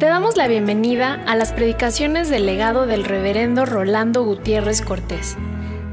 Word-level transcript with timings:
Te 0.00 0.06
damos 0.06 0.38
la 0.38 0.48
bienvenida 0.48 1.22
a 1.26 1.36
las 1.36 1.52
predicaciones 1.52 2.30
del 2.30 2.46
legado 2.46 2.86
del 2.86 3.04
reverendo 3.04 3.66
Rolando 3.66 4.24
Gutiérrez 4.24 4.80
Cortés. 4.80 5.36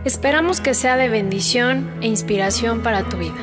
Esperamos 0.06 0.62
que 0.62 0.74
sea 0.74 0.96
de 0.96 1.10
bendición 1.10 1.92
e 2.00 2.08
inspiración 2.08 2.84
para 2.84 3.04
tu 3.04 3.18
vida. 3.18 3.36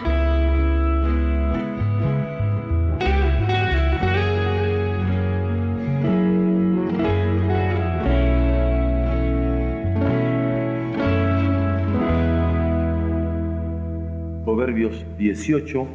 Proverbios 14.46 15.04
18, 15.18 15.86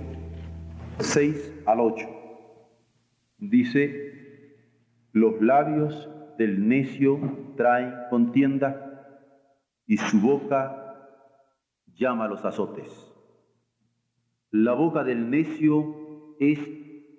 6 0.99 1.53
al 1.65 1.79
8. 1.79 2.07
Dice, 3.39 4.08
los 5.11 5.41
labios 5.41 6.09
del 6.37 6.67
necio 6.67 7.19
traen 7.57 7.93
contienda 8.09 8.89
y 9.85 9.97
su 9.97 10.19
boca 10.19 11.09
llama 11.95 12.25
a 12.25 12.27
los 12.27 12.45
azotes. 12.45 13.05
La 14.51 14.73
boca 14.73 15.03
del 15.03 15.29
necio 15.29 16.35
es 16.39 16.59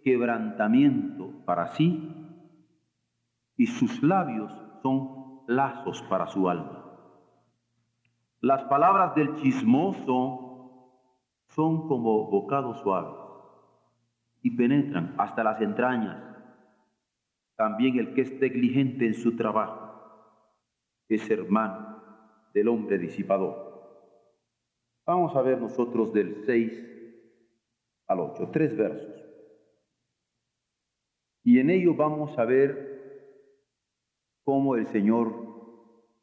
quebrantamiento 0.03 1.31
para 1.45 1.69
sí 1.69 2.11
y 3.57 3.67
sus 3.67 4.03
labios 4.03 4.53
son 4.83 5.43
lazos 5.47 6.03
para 6.09 6.27
su 6.27 6.49
alma. 6.49 6.81
Las 8.41 8.63
palabras 8.65 9.15
del 9.15 9.35
chismoso 9.37 10.51
son 11.49 11.89
como 11.89 12.31
bocados 12.31 12.81
suaves 12.81 13.19
y 14.43 14.53
penetran 14.57 15.15
hasta 15.19 15.45
las 15.45 15.61
entrañas. 15.61 16.30
También 17.61 17.99
el 17.99 18.15
que 18.15 18.23
es 18.23 18.33
negligente 18.41 19.05
en 19.05 19.13
su 19.13 19.37
trabajo 19.37 19.93
es 21.11 21.29
hermano 21.29 22.03
del 22.55 22.69
hombre 22.69 22.97
disipador. 22.97 24.17
Vamos 25.05 25.37
a 25.37 25.43
ver 25.43 25.61
nosotros 25.61 26.11
del 26.15 26.37
6 26.47 26.73
al 28.07 28.21
8, 28.21 28.49
tres 28.51 28.75
versos. 28.75 29.15
Y 31.45 31.59
en 31.59 31.69
ello 31.69 31.95
vamos 31.95 32.39
a 32.39 32.47
ver 32.47 33.53
cómo 34.43 34.75
el 34.75 34.87
Señor 34.87 35.31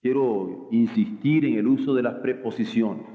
quiero 0.04 0.68
insistir 0.70 1.46
en 1.46 1.54
el 1.54 1.66
uso 1.66 1.94
de 1.94 2.02
las 2.02 2.16
preposiciones. 2.16 3.06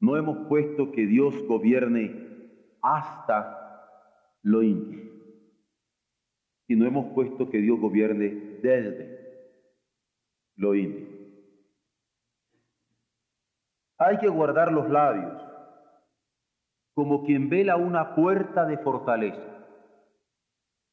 No 0.00 0.16
hemos 0.16 0.48
puesto 0.48 0.90
que 0.90 1.04
Dios 1.04 1.34
gobierne 1.46 2.72
hasta 2.80 3.84
lo 4.40 4.62
íntimo, 4.62 5.02
sino 6.66 6.86
hemos 6.86 7.12
puesto 7.12 7.50
que 7.50 7.58
Dios 7.58 7.78
gobierne 7.78 8.58
desde 8.62 9.18
lo 10.56 10.74
íntimo. 10.74 11.10
Hay 13.98 14.16
que 14.16 14.28
guardar 14.28 14.72
los 14.72 14.88
labios 14.88 15.42
como 16.94 17.22
quien 17.22 17.50
vela 17.50 17.76
una 17.76 18.14
puerta 18.14 18.64
de 18.64 18.78
fortaleza, 18.78 19.66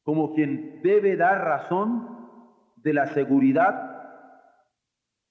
como 0.02 0.34
quien 0.34 0.82
debe 0.82 1.16
dar 1.16 1.42
razón 1.42 2.06
de 2.76 2.92
la 2.92 3.06
seguridad 3.14 3.91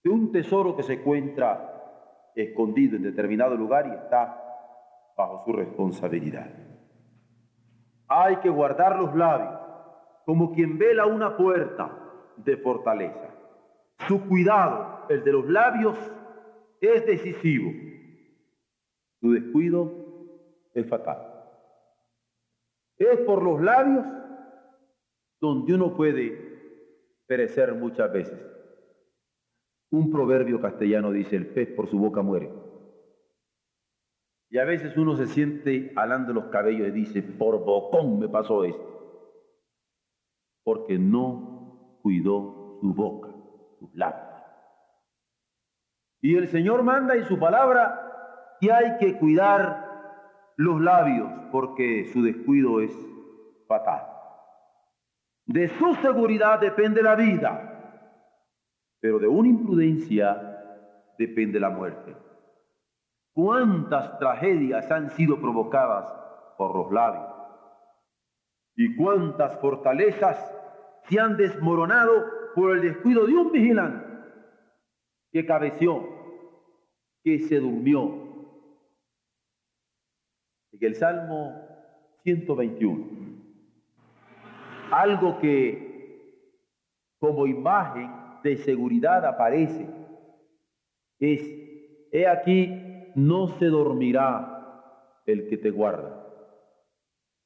de 0.04 0.10
un 0.10 0.32
tesoro 0.32 0.76
que 0.76 0.84
se 0.84 0.94
encuentra 0.94 2.32
escondido 2.36 2.96
en 2.96 3.04
determinado 3.04 3.56
lugar 3.56 3.88
y 3.88 3.92
está 3.92 4.42
bajo 5.18 5.44
su 5.44 5.54
responsabilidad. 5.54 6.50
Hay 8.08 8.38
que 8.38 8.50
guardar 8.50 8.98
los 8.98 9.16
labios 9.16 9.60
como 10.26 10.54
quien 10.54 10.78
vela 10.78 11.06
una 11.06 11.36
puerta 11.36 11.92
de 12.38 12.58
fortaleza. 12.58 13.30
Su 14.08 14.28
cuidado, 14.28 15.06
el 15.10 15.24
de 15.24 15.32
los 15.32 15.50
labios, 15.50 15.98
es 16.80 17.06
decisivo. 17.06 17.72
Su 19.20 19.32
descuido 19.32 19.92
es 20.74 20.88
fatal. 20.88 21.28
Es 22.98 23.20
por 23.22 23.44
los 23.44 23.62
labios 23.62 24.06
donde 25.40 25.74
uno 25.74 25.96
puede 25.96 26.52
perecer 27.28 27.74
muchas 27.74 28.12
veces. 28.12 28.40
Un 29.92 30.10
proverbio 30.10 30.62
castellano 30.62 31.12
dice, 31.12 31.36
el 31.36 31.48
pez 31.48 31.70
por 31.76 31.90
su 31.90 32.00
boca 32.00 32.22
muere. 32.22 32.52
Y 34.50 34.58
a 34.58 34.66
veces 34.66 34.98
uno 34.98 35.16
se 35.16 35.28
siente 35.28 35.94
alando 35.96 36.34
los 36.34 36.46
cabellos 36.46 36.88
y 36.88 36.92
dice, 36.92 37.22
por 37.22 37.64
bocón 37.64 38.20
me 38.20 38.28
pasó 38.28 38.64
esto. 38.64 38.90
Porque 40.64 40.98
no 40.98 42.00
cuidó 42.02 42.78
su 42.82 42.94
boca, 42.94 43.30
sus 43.80 43.94
labios. 43.96 44.32
Y 46.22 46.36
el 46.36 46.48
Señor 46.48 46.84
manda 46.84 47.16
en 47.16 47.26
su 47.26 47.40
palabra 47.40 48.58
que 48.60 48.72
hay 48.72 48.98
que 49.00 49.18
cuidar 49.18 49.92
los 50.56 50.80
labios 50.80 51.30
porque 51.52 52.10
su 52.14 52.22
descuido 52.22 52.82
es 52.82 52.92
fatal. 53.68 54.06
De 55.46 55.68
su 55.70 55.96
seguridad 55.96 56.60
depende 56.60 57.02
la 57.02 57.16
vida, 57.16 57.71
pero 59.02 59.20
de 59.20 59.28
una 59.28 59.50
imprudencia 59.50 61.14
depende 61.18 61.60
la 61.60 61.70
muerte. 61.70 62.16
¿Cuántas 63.34 64.18
tragedias 64.20 64.90
han 64.90 65.10
sido 65.10 65.42
provocadas 65.42 66.06
por 66.58 66.76
los 66.76 66.92
labios? 66.92 67.28
¿Y 68.76 68.96
cuántas 68.96 69.60
fortalezas 69.60 70.38
se 71.10 71.20
han 71.20 71.36
desmoronado 71.36 72.24
por 72.56 72.72
el 72.72 72.82
descuido 72.82 73.26
de 73.26 73.34
un 73.34 73.52
vigilante 73.52 74.06
que 75.34 75.46
cabeció, 75.46 76.08
que 77.24 77.40
se 77.40 77.60
durmió? 77.60 78.30
En 80.72 80.80
el 80.88 80.96
Salmo 80.96 81.68
121 82.24 83.22
algo 84.92 85.40
que 85.40 85.90
como 87.20 87.48
imagen 87.48 88.12
de 88.44 88.58
seguridad 88.58 89.26
aparece 89.26 89.88
es, 91.20 91.42
he 92.12 92.28
aquí, 92.28 93.12
no 93.16 93.48
se 93.60 93.66
dormirá 93.68 95.22
el 95.26 95.48
que 95.50 95.58
te 95.58 95.70
guarda, 95.70 96.26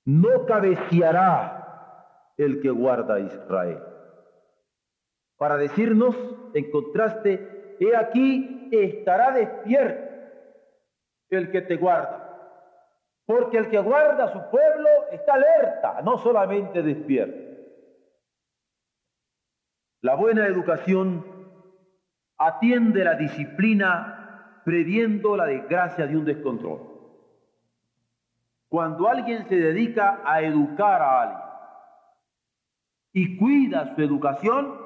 no 0.05 0.45
cabeceará 0.45 2.33
el 2.37 2.61
que 2.61 2.69
guarda 2.69 3.15
a 3.15 3.19
Israel. 3.19 3.79
Para 5.37 5.57
decirnos, 5.57 6.15
en 6.53 6.71
contraste, 6.71 7.75
he 7.79 7.95
aquí, 7.95 8.69
estará 8.71 9.31
despierto 9.31 10.05
el 11.29 11.51
que 11.51 11.61
te 11.61 11.75
guarda. 11.75 12.21
Porque 13.25 13.57
el 13.57 13.69
que 13.69 13.79
guarda 13.79 14.31
su 14.31 14.49
pueblo 14.51 14.87
está 15.11 15.33
alerta, 15.33 16.01
no 16.03 16.17
solamente 16.19 16.81
despierto. 16.81 17.44
La 20.05 20.13
buena 20.13 20.45
educación 20.45 21.25
atiende 22.37 23.03
la 23.03 23.15
disciplina 23.15 24.61
previendo 24.63 25.35
la 25.35 25.45
desgracia 25.45 26.05
de 26.05 26.15
un 26.15 26.23
descontrol. 26.23 26.79
Cuando 28.69 29.09
alguien 29.09 29.49
se 29.49 29.55
dedica 29.55 30.21
a 30.23 30.43
educar 30.43 31.01
a 31.01 31.21
alguien 31.23 31.39
y 33.13 33.35
cuida 33.35 33.95
su 33.95 34.03
educación, 34.03 34.79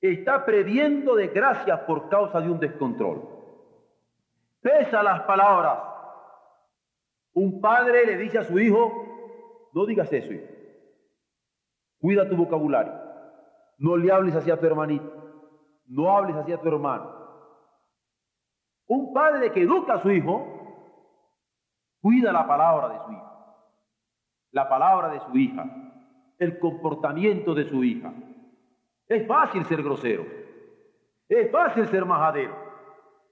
está 0.00 0.44
previendo 0.44 1.14
desgracias 1.14 1.78
por 1.82 2.08
causa 2.08 2.40
de 2.40 2.50
un 2.50 2.58
descontrol. 2.58 3.28
Pesa 4.60 5.04
las 5.04 5.20
palabras 5.20 5.78
un 7.32 7.60
padre 7.60 8.04
le 8.04 8.16
dice 8.16 8.38
a 8.38 8.42
su 8.42 8.58
hijo, 8.58 9.70
no 9.72 9.86
digas 9.86 10.12
eso. 10.12 10.34
Cuida 12.00 12.28
tu 12.28 12.36
vocabulario. 12.36 13.05
No 13.78 13.96
le 13.96 14.10
hables 14.12 14.34
así 14.34 14.50
a 14.50 14.58
tu 14.58 14.66
hermanito. 14.66 15.12
No 15.86 16.10
hables 16.16 16.36
así 16.36 16.52
a 16.52 16.60
tu 16.60 16.68
hermano. 16.68 17.16
Un 18.88 19.12
padre 19.12 19.50
que 19.52 19.62
educa 19.62 19.94
a 19.94 20.02
su 20.02 20.10
hijo, 20.10 20.56
cuida 22.00 22.32
la 22.32 22.46
palabra 22.46 22.88
de 22.88 22.98
su 23.04 23.12
hijo, 23.12 23.32
la 24.52 24.68
palabra 24.68 25.08
de 25.08 25.20
su 25.20 25.36
hija, 25.36 25.64
el 26.38 26.58
comportamiento 26.58 27.54
de 27.54 27.68
su 27.68 27.82
hija. 27.82 28.12
Es 29.08 29.26
fácil 29.26 29.64
ser 29.64 29.82
grosero, 29.82 30.24
es 31.28 31.50
fácil 31.50 31.86
ser 31.88 32.04
majadero, 32.04 32.54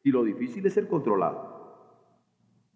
y 0.02 0.10
lo 0.10 0.24
difícil 0.24 0.66
es 0.66 0.74
ser 0.74 0.88
controlado. 0.88 1.54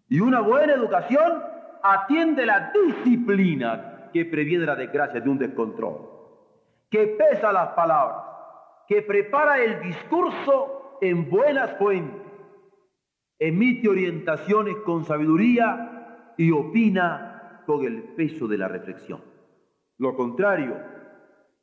Y 0.07 0.21
una 0.21 0.39
buena 0.39 0.73
educación 0.73 1.43
atiende 1.83 2.45
la 2.45 2.71
disciplina 2.71 4.09
que 4.13 4.25
previene 4.25 4.65
la 4.65 4.75
desgracia 4.75 5.19
de 5.19 5.29
un 5.29 5.37
descontrol, 5.37 6.08
que 6.89 7.07
pesa 7.07 7.51
las 7.51 7.69
palabras, 7.69 8.23
que 8.87 9.01
prepara 9.01 9.59
el 9.59 9.81
discurso 9.81 10.97
en 11.01 11.29
buenas 11.29 11.77
fuentes, 11.77 12.21
emite 13.37 13.87
orientaciones 13.87 14.75
con 14.85 15.05
sabiduría 15.05 16.33
y 16.37 16.51
opina 16.51 17.63
con 17.65 17.85
el 17.85 18.03
peso 18.15 18.47
de 18.47 18.57
la 18.57 18.67
reflexión. 18.67 19.21
Lo 19.97 20.15
contrario 20.15 20.75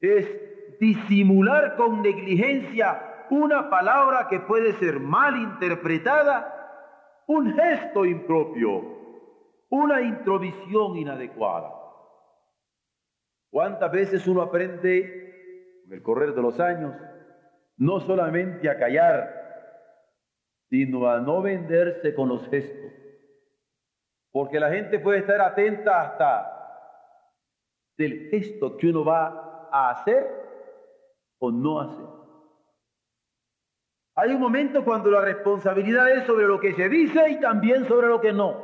es 0.00 0.78
disimular 0.78 1.76
con 1.76 2.02
negligencia 2.02 3.24
una 3.30 3.68
palabra 3.68 4.28
que 4.28 4.40
puede 4.40 4.74
ser 4.74 5.00
mal 5.00 5.36
interpretada, 5.36 7.24
un 7.26 7.52
gesto 7.54 8.04
impropio, 8.04 8.84
una 9.70 10.00
introvisión 10.00 10.96
inadecuada. 10.96 11.85
¿Cuántas 13.56 13.90
veces 13.90 14.26
uno 14.26 14.42
aprende, 14.42 15.80
con 15.84 15.94
el 15.94 16.02
correr 16.02 16.34
de 16.34 16.42
los 16.42 16.60
años, 16.60 16.94
no 17.78 18.00
solamente 18.00 18.68
a 18.68 18.78
callar, 18.78 19.32
sino 20.68 21.08
a 21.08 21.20
no 21.20 21.40
venderse 21.40 22.14
con 22.14 22.28
los 22.28 22.46
gestos? 22.50 22.92
Porque 24.30 24.60
la 24.60 24.70
gente 24.70 24.98
puede 24.98 25.20
estar 25.20 25.40
atenta 25.40 26.02
hasta 26.02 26.52
del 27.96 28.28
gesto 28.28 28.76
que 28.76 28.88
uno 28.88 29.06
va 29.06 29.70
a 29.72 29.88
hacer 29.88 30.26
o 31.38 31.50
no 31.50 31.80
hacer. 31.80 32.06
Hay 34.16 34.34
un 34.34 34.40
momento 34.42 34.84
cuando 34.84 35.10
la 35.10 35.22
responsabilidad 35.22 36.10
es 36.10 36.26
sobre 36.26 36.46
lo 36.46 36.60
que 36.60 36.74
se 36.74 36.90
dice 36.90 37.30
y 37.30 37.40
también 37.40 37.88
sobre 37.88 38.08
lo 38.08 38.20
que 38.20 38.34
no. 38.34 38.54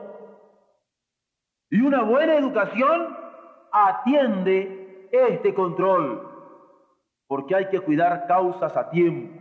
Y 1.70 1.80
una 1.80 2.02
buena 2.02 2.36
educación 2.36 3.16
atiende 3.72 4.81
este 5.12 5.52
control, 5.52 6.26
porque 7.26 7.54
hay 7.54 7.68
que 7.68 7.80
cuidar 7.80 8.26
causas 8.26 8.76
a 8.76 8.90
tiempo, 8.90 9.38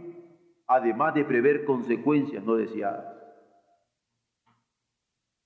además 0.67 1.13
de 1.13 1.23
prever 1.23 1.65
consecuencias 1.65 2.43
no 2.43 2.55
deseadas. 2.55 3.05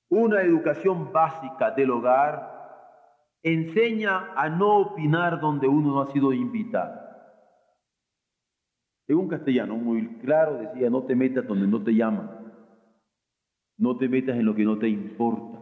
Una 0.09 0.41
educación 0.41 1.11
básica 1.11 1.71
del 1.71 1.91
hogar 1.91 2.55
enseña 3.43 4.33
a 4.35 4.49
no 4.49 4.79
opinar 4.79 5.39
donde 5.39 5.67
uno 5.67 5.93
no 5.93 6.01
ha 6.01 6.11
sido 6.11 6.33
invitado. 6.33 6.99
En 9.07 9.17
un 9.17 9.27
castellano 9.27 9.75
muy 9.75 10.17
claro 10.17 10.57
decía, 10.57 10.89
no 10.89 11.03
te 11.03 11.15
metas 11.15 11.47
donde 11.47 11.67
no 11.67 11.83
te 11.83 11.93
llaman, 11.93 12.53
no 13.77 13.97
te 13.97 14.09
metas 14.09 14.35
en 14.35 14.45
lo 14.45 14.55
que 14.55 14.63
no 14.63 14.79
te 14.79 14.89
importa, 14.89 15.59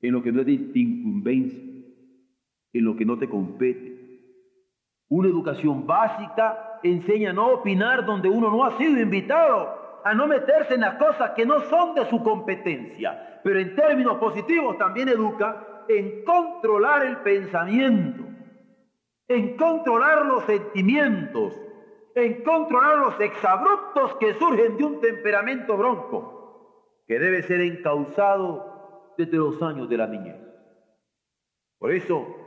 en 0.00 0.12
lo 0.12 0.22
que 0.22 0.30
no 0.30 0.44
te 0.44 0.52
incumbencia, 0.52 1.73
en 2.74 2.84
lo 2.84 2.96
que 2.96 3.06
no 3.06 3.18
te 3.18 3.28
compete. 3.28 3.94
Una 5.08 5.28
educación 5.28 5.86
básica 5.86 6.80
enseña 6.82 7.30
a 7.30 7.32
no 7.32 7.46
opinar 7.46 8.04
donde 8.04 8.28
uno 8.28 8.50
no 8.50 8.64
ha 8.64 8.76
sido 8.76 9.00
invitado, 9.00 10.00
a 10.04 10.12
no 10.12 10.26
meterse 10.26 10.74
en 10.74 10.80
las 10.82 10.96
cosas 10.96 11.30
que 11.30 11.46
no 11.46 11.60
son 11.60 11.94
de 11.94 12.04
su 12.06 12.22
competencia, 12.22 13.40
pero 13.42 13.58
en 13.58 13.74
términos 13.74 14.18
positivos 14.18 14.76
también 14.76 15.08
educa 15.08 15.84
en 15.88 16.24
controlar 16.24 17.06
el 17.06 17.18
pensamiento, 17.18 18.24
en 19.28 19.56
controlar 19.56 20.26
los 20.26 20.44
sentimientos, 20.44 21.54
en 22.14 22.42
controlar 22.42 22.98
los 22.98 23.20
exabruptos 23.20 24.16
que 24.16 24.34
surgen 24.34 24.76
de 24.76 24.84
un 24.84 25.00
temperamento 25.00 25.76
bronco, 25.76 27.00
que 27.06 27.18
debe 27.18 27.42
ser 27.42 27.60
encauzado 27.60 29.14
desde 29.16 29.36
los 29.36 29.62
años 29.62 29.88
de 29.88 29.96
la 29.96 30.06
niñez. 30.06 30.36
Por 31.78 31.92
eso 31.92 32.43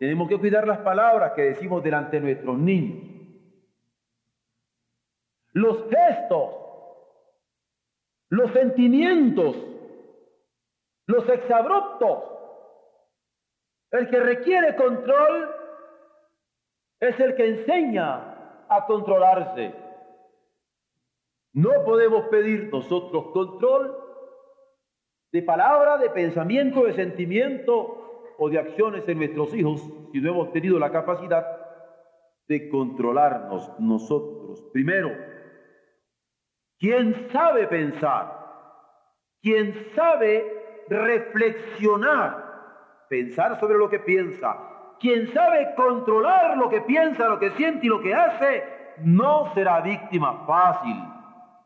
tenemos 0.00 0.30
que 0.30 0.38
cuidar 0.38 0.66
las 0.66 0.78
palabras 0.78 1.32
que 1.32 1.42
decimos 1.42 1.82
delante 1.82 2.16
de 2.16 2.22
nuestros 2.22 2.58
niños. 2.58 3.06
Los 5.52 5.84
gestos, 5.90 6.54
los 8.30 8.50
sentimientos, 8.52 9.56
los 11.06 11.28
exabruptos 11.28 12.18
el 13.90 14.08
que 14.08 14.20
requiere 14.20 14.74
control 14.74 15.54
es 17.00 17.20
el 17.20 17.36
que 17.36 17.48
enseña 17.48 18.64
a 18.70 18.86
controlarse. 18.86 19.74
No 21.52 21.84
podemos 21.84 22.26
pedir 22.28 22.70
nosotros 22.72 23.32
control 23.32 23.98
de 25.30 25.42
palabra, 25.42 25.98
de 25.98 26.08
pensamiento, 26.08 26.84
de 26.84 26.94
sentimiento 26.94 27.99
o 28.42 28.48
de 28.48 28.58
acciones 28.58 29.06
en 29.06 29.18
nuestros 29.18 29.54
hijos 29.54 29.86
si 30.12 30.20
no 30.20 30.30
hemos 30.30 30.50
tenido 30.50 30.78
la 30.78 30.90
capacidad 30.90 31.46
de 32.48 32.70
controlarnos 32.70 33.70
nosotros. 33.78 34.64
Primero, 34.72 35.14
quien 36.78 37.28
sabe 37.30 37.66
pensar, 37.66 38.34
quien 39.42 39.92
sabe 39.94 40.86
reflexionar, 40.88 43.04
pensar 43.10 43.60
sobre 43.60 43.76
lo 43.76 43.90
que 43.90 44.00
piensa. 44.00 44.56
Quien 44.98 45.32
sabe 45.34 45.74
controlar 45.76 46.56
lo 46.56 46.70
que 46.70 46.80
piensa, 46.80 47.28
lo 47.28 47.38
que 47.38 47.50
siente 47.52 47.86
y 47.86 47.90
lo 47.90 48.00
que 48.00 48.14
hace, 48.14 48.64
no 49.04 49.52
será 49.52 49.82
víctima 49.82 50.46
fácil 50.46 50.96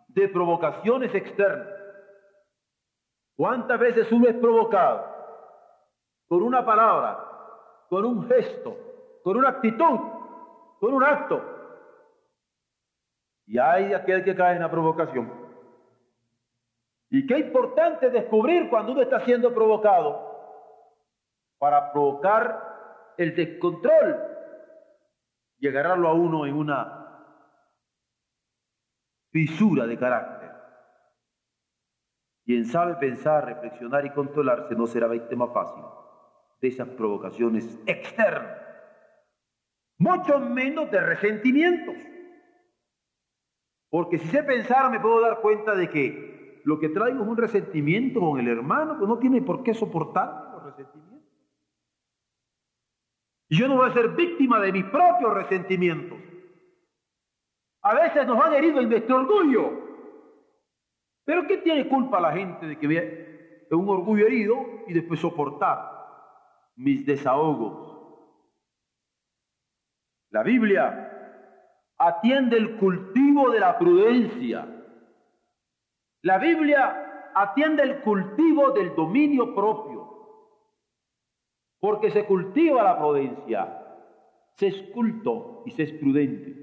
de 0.08 0.28
provocaciones 0.28 1.14
externas. 1.14 1.68
¿Cuántas 3.36 3.78
veces 3.78 4.10
uno 4.10 4.28
es 4.28 4.34
provocado 4.34 5.13
con 6.28 6.42
una 6.42 6.64
palabra, 6.64 7.18
con 7.88 8.04
un 8.04 8.26
gesto, 8.26 8.76
con 9.22 9.36
una 9.36 9.50
actitud, 9.50 10.00
con 10.80 10.94
un 10.94 11.04
acto? 11.04 11.42
Y 13.46 13.58
hay 13.58 13.92
aquel 13.92 14.24
que 14.24 14.34
cae 14.34 14.54
en 14.56 14.62
la 14.62 14.70
provocación. 14.70 15.30
Y 17.10 17.26
qué 17.26 17.38
importante 17.38 18.10
descubrir 18.10 18.70
cuando 18.70 18.92
uno 18.92 19.02
está 19.02 19.20
siendo 19.20 19.52
provocado 19.54 20.32
para 21.58 21.92
provocar 21.92 23.14
el 23.16 23.36
descontrol 23.36 24.18
y 25.58 25.68
agarrarlo 25.68 26.08
a 26.08 26.14
uno 26.14 26.46
en 26.46 26.54
una 26.54 27.00
fisura 29.30 29.86
de 29.86 29.98
carácter. 29.98 30.50
Quien 32.44 32.64
sabe 32.66 32.94
pensar, 32.96 33.44
reflexionar 33.46 34.04
y 34.04 34.10
controlarse 34.10 34.74
no 34.74 34.86
será 34.86 35.06
víctima 35.06 35.46
fácil 35.48 35.84
de 36.60 36.68
esas 36.68 36.88
provocaciones 36.88 37.78
externas, 37.86 38.58
mucho 39.98 40.40
menos 40.40 40.90
de 40.90 41.00
resentimientos. 41.00 41.96
Porque 43.90 44.18
si 44.18 44.28
sé 44.28 44.42
pensar 44.42 44.90
me 44.90 45.00
puedo 45.00 45.20
dar 45.20 45.40
cuenta 45.40 45.74
de 45.74 45.88
que 45.88 46.60
lo 46.64 46.78
que 46.78 46.88
traigo 46.88 47.22
es 47.22 47.28
un 47.28 47.36
resentimiento 47.36 48.20
con 48.20 48.40
el 48.40 48.48
hermano, 48.48 48.98
que 48.98 49.06
no 49.06 49.18
tiene 49.18 49.42
por 49.42 49.62
qué 49.62 49.74
soportar 49.74 50.50
los 50.52 50.64
resentimientos. 50.64 51.30
Y 53.48 53.58
yo 53.58 53.68
no 53.68 53.76
voy 53.76 53.90
a 53.90 53.92
ser 53.92 54.08
víctima 54.10 54.58
de 54.60 54.72
mis 54.72 54.84
propios 54.86 55.34
resentimientos. 55.34 56.18
A 57.82 57.94
veces 57.94 58.26
nos 58.26 58.42
han 58.42 58.54
herido 58.54 58.80
en 58.80 58.88
nuestro 58.88 59.16
orgullo. 59.16 59.84
Pero 61.24 61.46
¿qué 61.46 61.58
tiene 61.58 61.88
culpa 61.88 62.18
la 62.18 62.32
gente 62.32 62.66
de 62.66 62.78
que 62.78 62.86
vea 62.86 63.02
un 63.70 63.88
orgullo 63.88 64.26
herido 64.26 64.56
y 64.86 64.92
después 64.92 65.20
soportar 65.20 65.93
mis 66.76 67.04
desahogos? 67.06 67.94
La 70.30 70.42
Biblia 70.42 71.10
atiende 71.98 72.56
el 72.56 72.76
cultivo 72.76 73.50
de 73.50 73.60
la 73.60 73.78
prudencia. 73.78 74.68
La 76.22 76.38
Biblia 76.38 77.30
atiende 77.34 77.82
el 77.82 78.00
cultivo 78.00 78.72
del 78.72 78.94
dominio 78.94 79.54
propio 79.54 80.04
porque 81.84 82.10
se 82.10 82.24
cultiva 82.24 82.82
la 82.82 82.96
prudencia, 82.96 83.78
se 84.56 84.68
es 84.68 84.82
culto 84.94 85.64
y 85.66 85.70
se 85.72 85.82
es 85.82 85.92
prudente. 85.92 86.56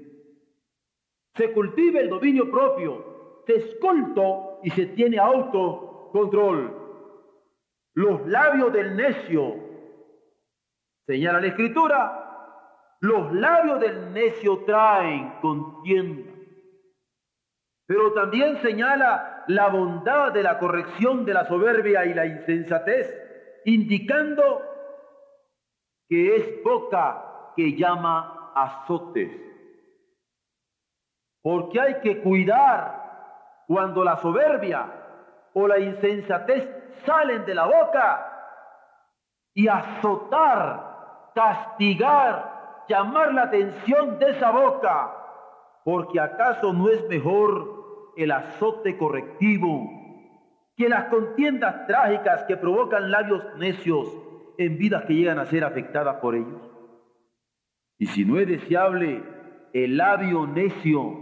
Se 1.36 1.52
cultiva 1.52 2.00
el 2.00 2.08
dominio 2.08 2.50
propio, 2.50 3.44
se 3.46 3.54
es 3.54 3.76
culto 3.80 4.58
y 4.64 4.70
se 4.70 4.86
tiene 4.86 5.20
autocontrol. 5.20 6.76
Los 7.94 8.26
labios 8.26 8.72
del 8.72 8.96
necio, 8.96 9.54
señala 11.06 11.40
la 11.40 11.48
escritura, 11.48 12.22
los 13.00 13.32
labios 13.32 13.80
del 13.80 14.12
necio 14.12 14.64
traen 14.64 15.40
contienda. 15.40 16.32
Pero 17.86 18.12
también 18.12 18.60
señala 18.62 19.44
la 19.48 19.68
bondad 19.68 20.32
de 20.32 20.42
la 20.42 20.58
corrección 20.58 21.24
de 21.24 21.34
la 21.34 21.44
soberbia 21.46 22.04
y 22.06 22.14
la 22.14 22.26
insensatez, 22.26 23.12
indicando 23.64 24.62
que 26.08 26.36
es 26.36 26.62
boca 26.62 27.52
que 27.56 27.76
llama 27.76 28.52
azotes. 28.54 29.30
Porque 31.42 31.80
hay 31.80 32.00
que 32.00 32.22
cuidar 32.22 33.02
cuando 33.66 34.04
la 34.04 34.16
soberbia 34.18 34.86
o 35.54 35.66
la 35.66 35.78
insensatez 35.78 36.68
salen 37.04 37.44
de 37.44 37.54
la 37.54 37.66
boca 37.66 38.28
y 39.54 39.68
azotar, 39.68 40.91
castigar, 41.34 42.84
llamar 42.88 43.34
la 43.34 43.42
atención 43.42 44.18
de 44.18 44.30
esa 44.30 44.50
boca, 44.50 45.12
porque 45.84 46.20
acaso 46.20 46.72
no 46.72 46.88
es 46.88 47.06
mejor 47.08 48.12
el 48.16 48.30
azote 48.30 48.96
correctivo 48.96 49.90
que 50.76 50.88
las 50.88 51.04
contiendas 51.06 51.86
trágicas 51.86 52.44
que 52.44 52.56
provocan 52.56 53.10
labios 53.10 53.42
necios 53.56 54.08
en 54.58 54.78
vidas 54.78 55.04
que 55.04 55.14
llegan 55.14 55.38
a 55.38 55.46
ser 55.46 55.64
afectadas 55.64 56.16
por 56.16 56.34
ellos. 56.34 56.60
Y 57.98 58.06
si 58.06 58.24
no 58.24 58.38
es 58.38 58.48
deseable 58.48 59.22
el 59.72 59.96
labio 59.96 60.46
necio 60.46 61.18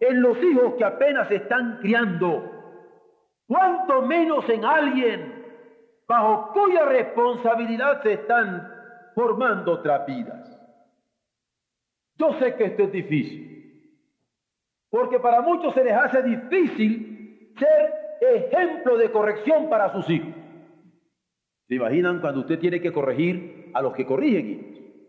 en 0.00 0.22
los 0.22 0.42
hijos 0.42 0.74
que 0.74 0.84
apenas 0.84 1.30
están 1.30 1.78
criando, 1.80 2.50
cuanto 3.46 4.02
menos 4.02 4.48
en 4.48 4.64
alguien 4.64 5.44
bajo 6.08 6.52
cuya 6.52 6.84
responsabilidad 6.86 8.02
se 8.02 8.14
están 8.14 8.75
formando 9.16 9.72
otras 9.72 10.06
vidas. 10.06 10.46
Yo 12.16 12.34
sé 12.34 12.54
que 12.54 12.64
esto 12.64 12.82
es 12.82 12.92
difícil, 12.92 13.98
porque 14.90 15.18
para 15.18 15.40
muchos 15.40 15.72
se 15.72 15.82
les 15.82 15.94
hace 15.94 16.22
difícil 16.22 17.54
ser 17.58 18.18
ejemplo 18.20 18.98
de 18.98 19.10
corrección 19.10 19.70
para 19.70 19.90
sus 19.92 20.08
hijos. 20.10 20.34
¿Se 21.66 21.74
imaginan 21.74 22.20
cuando 22.20 22.40
usted 22.40 22.58
tiene 22.58 22.80
que 22.80 22.92
corregir 22.92 23.72
a 23.74 23.82
los 23.82 23.94
que 23.94 24.06
corrigen 24.06 25.02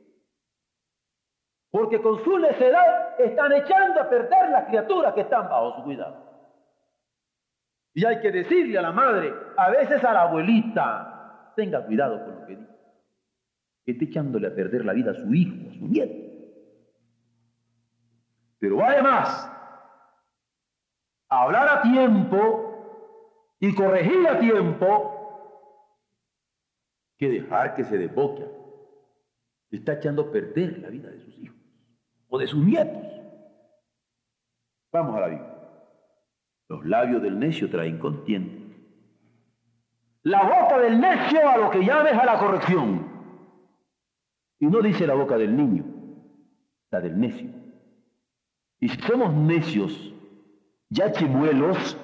Porque 1.69 2.01
con 2.01 2.23
su 2.23 2.39
necedad 2.39 3.19
están 3.19 3.51
echando 3.51 4.01
a 4.01 4.09
perder 4.09 4.49
las 4.49 4.67
criaturas 4.67 5.13
que 5.13 5.21
están 5.21 5.49
bajo 5.49 5.75
su 5.75 5.83
cuidado. 5.83 6.15
Y 7.93 8.05
hay 8.05 8.21
que 8.21 8.31
decirle 8.31 8.77
a 8.77 8.81
la 8.81 8.91
madre, 8.93 9.33
a 9.57 9.69
veces 9.69 10.01
a 10.03 10.13
la 10.13 10.21
abuelita, 10.21 11.51
tenga 11.57 11.85
cuidado 11.85 12.23
con 12.23 12.39
lo 12.39 12.47
que 12.47 12.55
dice. 12.55 12.76
Está 13.87 14.03
echándole 14.03 14.47
a 14.47 14.53
perder 14.53 14.83
la 14.85 14.91
vida 14.91 15.11
a 15.11 15.15
su 15.15 15.33
hijo, 15.33 15.55
a 15.69 15.73
su 15.73 15.87
nieto. 15.87 16.13
Pero 18.59 18.83
además, 18.83 19.49
hablar 21.29 21.69
a 21.69 21.81
tiempo 21.81 23.55
y 23.59 23.73
corregir 23.73 24.27
a 24.27 24.39
tiempo 24.39 25.13
que 27.17 27.29
dejar 27.29 27.75
que 27.75 27.85
se 27.85 27.97
desboque. 27.97 28.45
Está 29.71 29.93
echando 29.93 30.23
a 30.23 30.31
perder 30.31 30.79
la 30.79 30.89
vida 30.89 31.09
de 31.09 31.21
sus 31.21 31.37
hijos 31.39 31.57
o 32.27 32.37
de 32.37 32.47
sus 32.47 32.63
nietos. 32.63 33.03
Vamos 34.91 35.15
a 35.15 35.21
la 35.21 35.27
Biblia. 35.27 35.57
Los 36.67 36.85
labios 36.85 37.21
del 37.21 37.39
necio 37.39 37.69
traen 37.69 37.99
contienda. 37.99 38.65
La 40.23 40.43
boca 40.43 40.77
del 40.79 40.99
necio 40.99 41.47
a 41.47 41.57
lo 41.57 41.69
que 41.69 41.85
llames 41.85 42.13
a 42.13 42.25
la 42.25 42.37
corrección. 42.37 43.16
Y 44.59 44.67
no 44.67 44.81
dice 44.81 45.05
la 45.05 45.13
boca 45.13 45.37
del 45.37 45.55
niño, 45.55 45.85
la 46.91 46.99
del 47.01 47.19
necio. 47.19 47.49
Y 48.79 48.89
si 48.89 48.99
somos 49.01 49.33
necios, 49.33 50.13
ya 50.89 51.11
chimuelos, 51.11 51.97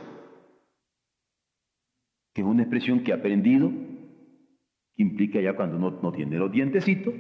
que 2.34 2.42
es 2.42 2.48
una 2.48 2.64
expresión 2.64 3.04
que 3.04 3.12
he 3.12 3.14
aprendido, 3.14 3.70
que 4.96 5.04
implica 5.04 5.40
ya 5.40 5.56
cuando 5.56 5.78
uno 5.78 6.00
no 6.02 6.12
tiene 6.12 6.38
los 6.38 6.52
dientecitos, 6.52 7.14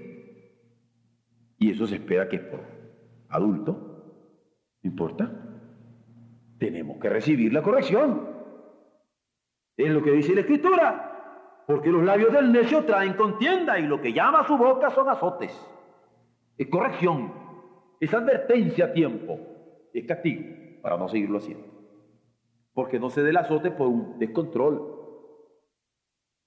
y 1.58 1.72
eso 1.72 1.88
se 1.88 1.96
espera 1.96 2.28
que 2.28 2.40
por 2.40 2.62
adulto, 3.30 3.74
no 4.82 4.90
importa, 4.90 5.32
tenemos 6.60 7.00
que 7.00 7.10
recibir 7.10 7.54
la 7.54 7.62
corrección. 7.62 8.28
Es 9.78 9.92
lo 9.92 10.04
que 10.04 10.12
dice 10.12 10.36
la 10.36 10.42
Escritura, 10.42 11.13
porque 11.66 11.90
los 11.90 12.04
labios 12.04 12.34
del 12.34 12.52
necio 12.52 12.84
traen 12.86 13.14
contienda 13.14 13.80
y 13.80 13.88
lo 13.88 14.02
que 14.02 14.14
llama 14.14 14.46
su 14.46 14.58
boca 14.58 14.90
son 14.92 15.10
azotes. 15.10 15.52
Es 16.58 16.68
corrección, 16.68 17.34
es 18.00 18.14
advertencia 18.14 18.86
a 18.86 18.94
tiempo, 18.94 19.40
es 19.94 20.06
castigo 20.06 20.44
para 20.82 20.98
no 20.98 21.08
seguirlo 21.08 21.38
haciendo. 21.38 21.66
Porque 22.74 23.00
no 23.00 23.10
se 23.10 23.24
dé 23.24 23.30
el 23.30 23.38
azote 23.38 23.72
por 23.72 23.88
un 23.88 24.20
descontrol, 24.20 24.94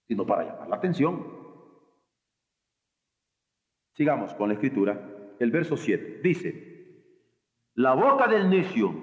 sino 0.07 0.27
para 0.27 0.45
llamar 0.45 0.69
la 0.69 0.77
atención. 0.77 1.27
Sigamos 3.95 4.35
con 4.35 4.49
la 4.49 4.55
escritura. 4.55 5.01
El 5.39 5.51
verso 5.51 5.77
7 5.77 6.21
dice, 6.23 6.77
la 7.75 7.95
boca 7.95 8.29
del 8.29 8.49
necio 8.49 8.95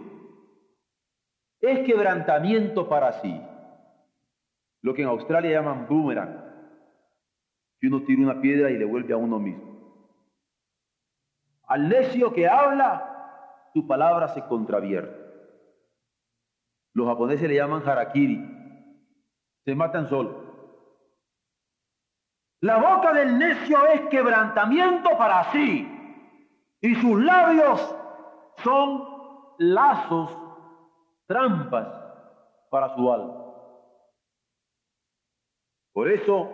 es 1.59 1.79
quebrantamiento 1.85 2.87
para 2.89 3.13
sí. 3.13 3.41
Lo 4.83 4.93
que 4.93 5.01
en 5.01 5.07
Australia 5.07 5.49
llaman 5.49 5.87
boomerang, 5.87 6.43
que 7.79 7.87
uno 7.87 8.03
tira 8.03 8.21
una 8.21 8.39
piedra 8.39 8.69
y 8.69 8.77
le 8.77 8.85
vuelve 8.85 9.13
a 9.13 9.17
uno 9.17 9.39
mismo. 9.39 9.73
Al 11.67 11.87
necio 11.87 12.33
que 12.33 12.47
habla, 12.47 13.69
su 13.73 13.87
palabra 13.87 14.27
se 14.27 14.45
contravierte. 14.45 15.17
Los 16.93 17.07
japoneses 17.07 17.49
le 17.49 17.55
llaman 17.55 17.81
harakiri, 17.87 18.37
se 19.63 19.73
matan 19.73 20.09
solos. 20.09 20.35
La 22.59 22.77
boca 22.77 23.13
del 23.13 23.37
necio 23.37 23.85
es 23.87 24.01
quebrantamiento 24.09 25.17
para 25.17 25.51
sí 25.51 25.89
y 26.81 26.95
sus 26.95 27.23
labios 27.23 27.95
son 28.57 29.03
lazos 29.57 30.37
trampas 31.25 31.87
para 32.69 32.93
su 32.95 33.11
alma. 33.11 33.42
Por 35.93 36.09
eso, 36.09 36.49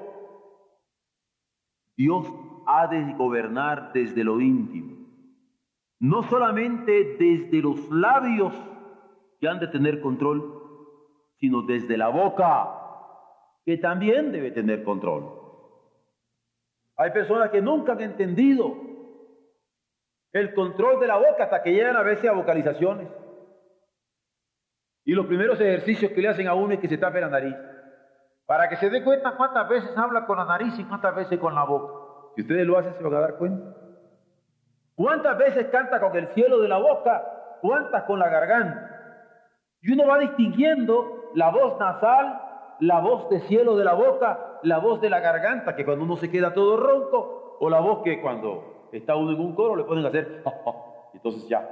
Dios 1.96 2.27
ha 2.67 2.88
de 2.88 3.13
gobernar 3.13 3.93
desde 3.93 4.24
lo 4.24 4.39
íntimo, 4.39 4.98
no 6.00 6.24
solamente 6.24 7.15
desde 7.17 7.62
los 7.62 7.89
labios 7.89 8.53
que 9.39 9.48
han 9.48 9.60
de 9.60 9.67
tener 9.67 10.01
control, 10.01 10.60
sino 11.38 11.62
desde 11.62 11.98
la 11.98 12.10
boca, 12.10 12.75
que 13.65 13.77
también 13.77 14.31
debe 14.31 14.51
tener 14.51 14.84
control. 14.84 15.39
Hay 16.98 17.12
personas 17.12 17.50
que 17.50 17.62
nunca 17.62 17.93
han 17.93 18.01
entendido 18.01 18.75
el 20.34 20.53
control 20.53 21.00
de 21.00 21.08
la 21.08 21.17
boca 21.17 21.46
hasta 21.46 21.63
que 21.63 21.72
llegan 21.72 21.96
a 21.96 22.03
veces 22.03 22.29
a 22.29 22.34
vocalizaciones. 22.34 23.08
Y 25.05 25.13
los 25.13 25.25
primeros 25.25 25.60
ejercicios 25.62 26.12
que 26.12 26.22
le 26.22 26.27
hacen 26.27 26.48
a 26.48 26.53
uno 26.53 26.74
es 26.74 26.79
que 26.79 26.89
se 26.89 26.98
tape 26.98 27.22
la 27.22 27.29
nariz. 27.29 27.55
Para 28.50 28.68
que 28.68 28.77
se 28.77 28.89
dé 28.89 29.03
cuenta 29.03 29.36
cuántas 29.38 29.70
veces 29.70 29.96
habla 29.96 30.25
con 30.25 30.36
la 30.36 30.44
nariz 30.44 30.74
y 30.79 30.84
cuántas 30.84 31.13
veces 31.13 31.38
con 31.38 31.53
la 31.53 31.65
boca. 31.65 31.94
Si 32.36 32.41
ustedes 32.41 32.65
lo 32.65 32.79
hacen, 32.79 32.96
se 32.96 33.03
van 33.03 33.13
a 33.13 33.20
dar 33.20 33.36
cuenta. 33.36 33.75
¿Cuántas 34.96 35.38
veces 35.38 35.68
canta 35.68 36.00
con 36.00 36.18
el 36.18 36.29
cielo 36.29 36.60
de 36.60 36.68
la 36.68 36.79
boca? 36.79 37.58
¿Cuántas 37.62 38.06
con 38.06 38.18
la 38.18 38.27
garganta? 38.27 38.89
Y 39.84 39.94
uno 39.94 40.08
va 40.08 40.18
distinguiendo 40.18 41.29
la 41.36 41.51
voz 41.51 41.79
nasal, 41.79 42.41
la 42.79 43.00
voz 43.01 43.29
de 43.29 43.41
cielo 43.41 43.77
de 43.77 43.86
la 43.86 43.94
boca, 43.94 44.58
la 44.63 44.79
voz 44.79 45.00
de 45.00 45.12
la 45.12 45.20
garganta, 45.20 45.75
que 45.75 45.86
cuando 45.86 46.06
uno 46.06 46.18
se 46.18 46.32
queda 46.32 46.51
todo 46.51 46.75
ronco, 46.75 47.58
o 47.60 47.70
la 47.70 47.82
voz 47.82 48.01
que 48.01 48.20
cuando 48.20 48.89
está 48.91 49.15
uno 49.15 49.34
en 49.34 49.41
un 49.41 49.53
coro 49.53 49.75
le 49.75 49.84
pueden 49.84 50.08
hacer, 50.08 50.44
entonces 51.13 51.48
ya 51.48 51.70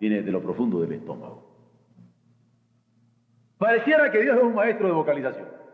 viene 0.00 0.22
de 0.22 0.32
lo 0.32 0.40
profundo 0.40 0.80
del 0.80 0.92
estómago. 0.92 1.42
Pareciera 3.58 4.10
que 4.10 4.22
Dios 4.22 4.38
es 4.38 4.42
un 4.42 4.54
maestro 4.54 4.86
de 4.86 4.94
vocalización. 4.94 5.65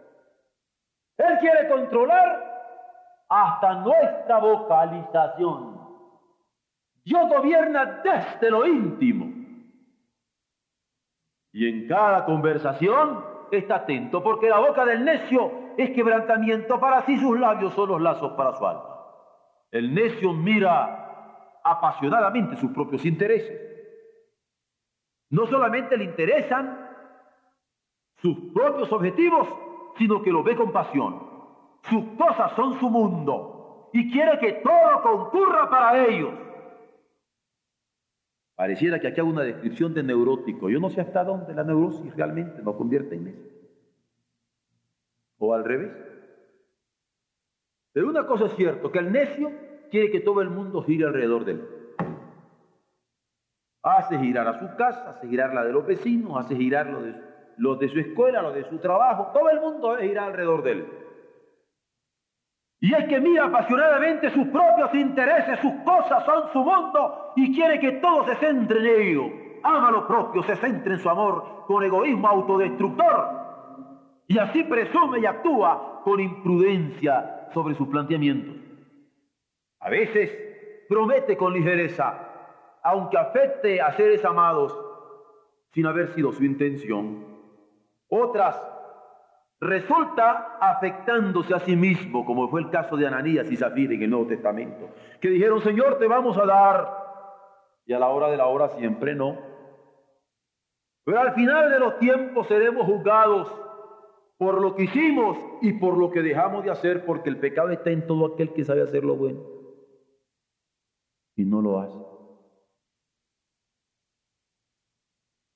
Él 1.19 1.39
quiere 1.41 1.69
controlar 1.69 2.53
hasta 3.29 3.75
nuestra 3.77 4.39
vocalización. 4.39 5.81
Dios 7.05 7.29
gobierna 7.29 8.01
desde 8.03 8.51
lo 8.51 8.67
íntimo. 8.67 9.43
Y 11.53 11.69
en 11.69 11.89
cada 11.89 12.25
conversación 12.25 13.25
está 13.51 13.77
atento, 13.77 14.23
porque 14.23 14.49
la 14.49 14.59
boca 14.59 14.85
del 14.85 15.05
necio 15.05 15.53
es 15.77 15.91
quebrantamiento 15.91 16.81
para 16.81 17.03
sí, 17.03 17.19
sus 17.19 17.39
labios 17.39 17.75
son 17.75 17.91
los 17.91 18.01
lazos 18.01 18.33
para 18.33 18.55
su 18.55 18.67
alma. 18.67 18.93
El 19.71 19.95
necio 19.95 20.33
mira 20.33 21.61
apasionadamente 21.65 22.57
sus 22.57 22.71
propios 22.73 23.05
intereses. 23.05 23.61
No 25.31 25.47
solamente 25.47 25.97
le 25.97 26.05
interesan 26.05 26.91
sus 28.17 28.53
propios 28.53 28.93
objetivos, 28.93 29.49
sino 29.99 30.23
que 30.23 30.31
lo 30.31 30.43
ve 30.43 30.57
con 30.57 30.73
pasión. 30.73 31.31
Sus 31.83 32.05
cosas 32.17 32.53
son 32.53 32.79
su 32.79 32.89
mundo 32.89 33.91
y 33.93 34.11
quiere 34.11 34.39
que 34.39 34.53
todo 34.63 35.03
concurra 35.03 35.69
para 35.69 36.07
ellos. 36.07 36.33
Pareciera 38.55 39.01
que 39.01 39.09
aquí 39.09 39.21
hay 39.21 39.27
una 39.27 39.43
descripción 39.43 39.93
de 39.95 40.03
neurótico. 40.03 40.71
Yo 40.71 40.79
no 40.79 40.91
sé 40.91 41.01
hasta 41.01 41.25
dónde 41.25 41.55
la 41.55 41.65
neurosis 41.65 42.15
realmente 42.15 42.63
nos 42.63 42.77
convierte 42.77 43.17
en 43.17 43.29
eso. 43.29 43.43
O 45.39 45.53
al 45.53 45.65
revés. 45.65 45.91
Pero 47.93 48.09
una 48.09 48.27
cosa 48.27 48.47
es 48.47 48.55
cierto, 48.55 48.91
que 48.91 49.01
el 49.01 49.13
necio 49.13 49.51
quiere 49.91 50.11
que 50.11 50.21
todo 50.21 50.41
el 50.41 50.51
mundo 50.51 50.83
gire 50.83 51.07
alrededor 51.07 51.45
de 51.45 51.53
él. 51.53 51.69
Hace 53.83 54.19
girar 54.19 54.47
a 54.47 54.59
su 54.61 54.77
casa, 54.77 55.11
hace 55.11 55.29
girar 55.29 55.53
la 55.53 55.65
de 55.65 55.73
los 55.73 55.85
vecinos, 55.85 56.39
hace 56.39 56.55
girar 56.55 56.87
lo 56.87 57.03
de 57.03 57.32
los 57.63 57.79
de 57.79 57.89
su 57.89 58.01
escuela, 58.01 58.43
los 58.43 58.55
de 58.55 58.69
su 58.69 58.79
trabajo, 58.79 59.31
todo 59.33 59.49
el 59.49 59.61
mundo 59.61 60.03
irá 60.03 60.27
alrededor 60.27 60.65
de 60.65 60.73
él. 60.73 60.87
Y 62.81 62.93
es 62.93 63.05
que 63.05 63.21
mira 63.21 63.45
apasionadamente 63.45 64.31
sus 64.31 64.49
propios 64.49 64.93
intereses, 64.95 65.61
sus 65.61 65.73
cosas 65.85 66.25
son 66.25 66.53
su 66.53 66.59
mundo 66.59 67.33
y 67.37 67.55
quiere 67.55 67.79
que 67.79 67.93
todo 67.93 68.27
se 68.27 68.35
centre 68.37 68.81
en 68.81 69.01
ello. 69.01 69.25
Ama 69.63 69.93
lo 69.93 70.09
propio, 70.09 70.43
se 70.43 70.57
centre 70.57 70.95
en 70.95 70.99
su 70.99 71.09
amor 71.09 71.65
con 71.69 71.85
egoísmo 71.85 72.27
autodestructor. 72.27 73.31
Y 74.27 74.39
así 74.39 74.65
presume 74.65 75.21
y 75.21 75.27
actúa 75.27 76.01
con 76.03 76.19
imprudencia 76.19 77.49
sobre 77.55 77.77
sus 77.77 77.87
planteamientos. 77.87 78.57
A 79.79 79.89
veces 79.89 80.37
promete 80.89 81.37
con 81.37 81.53
ligereza, 81.53 82.29
aunque 82.83 83.17
afecte 83.17 83.81
a 83.81 83.93
seres 83.93 84.25
amados 84.25 84.77
sin 85.73 85.87
haber 85.87 86.09
sido 86.09 86.33
su 86.33 86.45
intención. 86.45 87.32
Otras 88.15 88.61
resulta 89.59 90.59
afectándose 90.61 91.55
a 91.55 91.61
sí 91.61 91.75
mismo, 91.75 92.27
como 92.27 92.47
fue 92.51 92.61
el 92.61 92.69
caso 92.69 92.95
de 92.95 93.07
Ananías 93.07 93.51
y 93.51 93.57
Zafira 93.57 93.95
en 93.95 94.03
el 94.03 94.11
Nuevo 94.11 94.27
Testamento, 94.27 94.91
que 95.19 95.31
dijeron, 95.31 95.63
Señor, 95.63 95.99
te 95.99 96.07
vamos 96.07 96.37
a 96.37 96.45
dar, 96.45 96.89
y 97.87 97.95
a 97.95 97.99
la 97.99 98.11
hora 98.11 98.29
de 98.29 98.37
la 98.37 98.49
hora 98.49 98.69
siempre 98.69 99.15
no. 99.15 99.39
Pero 101.05 101.21
al 101.21 101.33
final 101.33 101.71
de 101.71 101.79
los 101.79 101.99
tiempos 102.01 102.47
seremos 102.49 102.85
juzgados 102.85 103.51
por 104.37 104.61
lo 104.61 104.75
que 104.77 104.83
hicimos 104.83 105.39
y 105.63 105.73
por 105.73 105.97
lo 105.97 106.11
que 106.11 106.21
dejamos 106.21 106.65
de 106.65 106.71
hacer, 106.71 107.07
porque 107.07 107.31
el 107.31 107.39
pecado 107.39 107.71
está 107.71 107.91
en 107.91 108.07
todo 108.07 108.35
aquel 108.35 108.53
que 108.53 108.65
sabe 108.65 108.83
hacer 108.83 109.05
lo 109.05 109.17
bueno 109.17 109.41
y 111.35 111.47
no 111.47 111.63
lo 111.63 111.81
hace. 111.81 111.99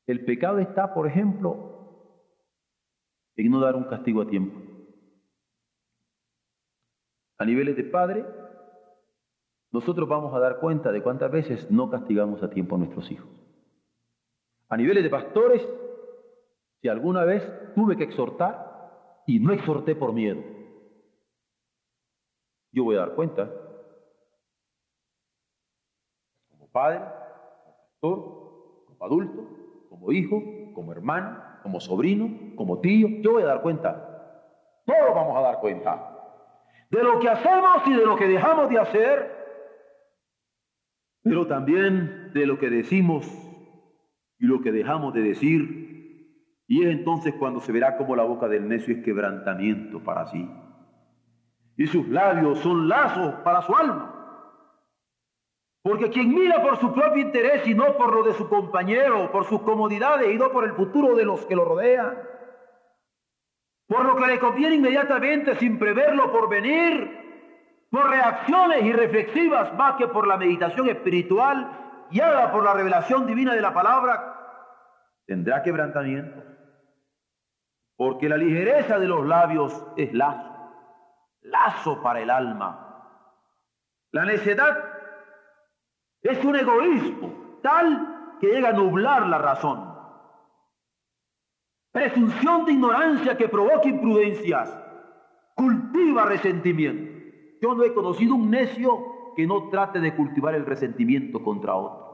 El 0.07 0.25
pecado 0.25 0.59
está, 0.59 0.95
por 0.95 1.07
ejemplo, 1.07 1.76
en 3.37 3.51
no 3.51 3.61
dar 3.61 3.77
un 3.77 3.85
castigo 3.85 4.23
a 4.23 4.27
tiempo. 4.27 4.59
A 7.39 7.45
niveles 7.45 7.77
de 7.77 7.85
padre, 7.85 8.25
nosotros 9.71 10.09
vamos 10.09 10.35
a 10.35 10.39
dar 10.39 10.59
cuenta 10.59 10.91
de 10.91 11.03
cuántas 11.03 11.31
veces 11.31 11.71
no 11.71 11.91
castigamos 11.91 12.43
a 12.43 12.49
tiempo 12.49 12.77
a 12.77 12.79
nuestros 12.79 13.11
hijos. 13.11 13.29
A 14.69 14.77
niveles 14.77 15.05
de 15.05 15.11
pastores, 15.11 15.63
si 16.81 16.89
alguna 16.89 17.25
vez 17.25 17.43
tuve 17.75 17.97
que 17.97 18.05
exhortar 18.05 19.23
y 19.27 19.39
no 19.39 19.53
exhorté 19.53 19.95
por 19.95 20.13
miedo, 20.13 20.43
yo 22.73 22.85
voy 22.85 22.97
a 22.97 23.01
dar 23.01 23.15
cuenta. 23.15 23.51
Como 26.49 26.69
padre, 26.69 27.01
como 27.01 27.77
pastor, 27.77 28.85
como 28.87 29.05
adulto, 29.05 29.49
como 29.89 30.13
hijo, 30.13 30.43
como 30.75 30.93
hermano, 30.93 31.43
como 31.67 31.81
sobrino, 31.81 32.31
como 32.55 32.79
tío, 32.79 33.09
yo 33.23 33.33
voy 33.33 33.43
a 33.43 33.47
dar 33.47 33.61
cuenta. 33.61 33.91
Todos 34.85 35.13
vamos 35.17 35.37
a 35.37 35.41
dar 35.41 35.59
cuenta 35.59 36.13
de 36.91 37.03
lo 37.03 37.19
que 37.19 37.29
hacemos 37.29 37.83
y 37.87 37.93
de 37.93 38.07
lo 38.07 38.15
que 38.15 38.29
dejamos 38.29 38.71
de 38.71 38.79
hacer, 38.79 39.35
pero 41.25 41.49
también 41.49 42.31
de 42.33 42.47
lo 42.47 42.57
que 42.61 42.71
decimos 42.71 43.27
y 44.39 44.47
lo 44.47 44.61
que 44.61 44.71
dejamos 44.71 45.13
de 45.13 45.23
decir. 45.23 46.63
Y 46.69 46.85
es 46.85 46.91
entonces 46.91 47.35
cuando 47.35 47.59
se 47.61 47.73
verá 47.73 47.97
como 47.97 48.15
la 48.15 48.23
boca 48.23 48.47
del 48.47 48.69
necio 48.69 48.95
es 48.95 49.03
quebrantamiento 49.03 50.05
para 50.05 50.27
sí. 50.29 50.49
Y 51.77 51.89
sus 51.89 52.07
labios 52.09 52.61
son 52.61 52.89
lazos 52.89 53.35
para 53.43 53.63
su 53.63 53.75
alma. 53.75 54.16
Porque 55.87 56.11
quien 56.11 56.35
mira 56.35 56.61
por 56.61 56.79
su 56.79 56.93
propio 56.93 57.23
interés 57.23 57.65
y 57.69 57.73
no 57.73 57.97
por 57.97 58.13
lo 58.13 58.25
de 58.25 58.33
su 58.33 58.49
compañero, 58.49 59.31
por 59.31 59.45
sus 59.45 59.63
comodidades 59.63 60.35
y 60.35 60.37
no 60.37 60.51
por 60.51 60.65
el 60.65 60.73
futuro 60.73 61.15
de 61.15 61.25
los 61.25 61.47
que 61.47 61.55
lo 61.55 61.65
rodean, 61.65 62.19
por 63.87 64.05
lo 64.05 64.17
que 64.17 64.27
le 64.27 64.41
conviene 64.41 64.75
inmediatamente 64.75 65.55
sin 65.55 65.79
preverlo 65.79 66.33
por 66.33 66.49
venir, 66.49 67.87
por 67.89 68.11
reacciones 68.11 68.83
irreflexivas 68.83 69.75
más 69.75 69.95
que 69.95 70.09
por 70.09 70.27
la 70.27 70.37
meditación 70.37 70.89
espiritual 70.89 72.07
guiada 72.11 72.51
por 72.51 72.65
la 72.65 72.75
revelación 72.75 73.25
divina 73.25 73.55
de 73.55 73.61
la 73.61 73.73
palabra, 73.73 74.65
tendrá 75.25 75.63
quebrantamiento. 75.63 76.43
Porque 77.97 78.29
la 78.29 78.37
ligereza 78.37 78.99
de 78.99 79.07
los 79.07 79.25
labios 79.25 79.87
es 79.97 80.13
lazo, 80.13 80.51
lazo 81.43 82.03
para 82.03 82.19
el 82.19 82.31
alma. 82.31 82.83
La 84.11 84.25
necedad 84.25 84.96
es 86.23 86.45
un 86.45 86.57
egoísmo 86.57 87.33
tal 87.63 88.37
que 88.41 88.49
llega 88.49 88.71
a 88.71 88.73
nublar 88.73 89.27
la 89.27 89.39
razón. 89.39 89.95
Presunción 91.93 92.65
de 92.65 92.73
ignorancia 92.73 93.37
que 93.37 93.49
provoca 93.49 93.89
imprudencias, 93.89 94.79
cultiva 95.55 96.27
resentimiento. 96.27 97.13
Yo 97.61 97.75
no 97.75 97.85
he 97.85 97.95
conocido 97.95 98.35
un 98.35 98.51
necio 98.51 99.33
que 99.35 99.47
no 99.47 99.69
trate 99.69 100.01
de 100.01 100.15
cultivar 100.15 100.55
el 100.55 100.67
resentimiento 100.67 101.43
contra 101.43 101.75
otro. 101.75 102.07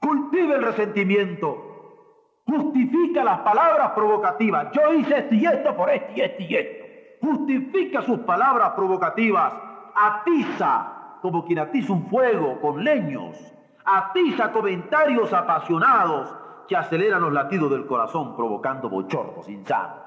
Cultiva 0.00 0.56
el 0.56 0.62
resentimiento, 0.62 2.42
justifica 2.46 3.22
las 3.24 3.40
palabras 3.40 3.92
provocativas. 3.92 4.72
Yo 4.72 4.94
hice 4.94 5.18
esto 5.18 5.34
y 5.34 5.46
esto 5.46 5.76
por 5.76 5.90
esto 5.90 6.12
y 6.14 6.20
esto 6.20 6.42
y 6.42 6.56
esto. 6.56 6.84
Justifica 7.22 8.02
sus 8.02 8.18
palabras 8.20 8.72
provocativas, 8.72 9.54
atiza 9.94 10.93
como 11.24 11.42
quien 11.42 11.58
atiza 11.58 11.90
un 11.90 12.06
fuego 12.10 12.60
con 12.60 12.84
leños, 12.84 13.34
atiza 13.82 14.52
comentarios 14.52 15.32
apasionados 15.32 16.36
que 16.68 16.76
aceleran 16.76 17.22
los 17.22 17.32
latidos 17.32 17.70
del 17.70 17.86
corazón 17.86 18.36
provocando 18.36 18.90
bochornos 18.90 19.48
insanos. 19.48 20.04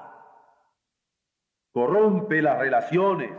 Corrompe 1.72 2.40
las 2.40 2.60
relaciones, 2.60 3.32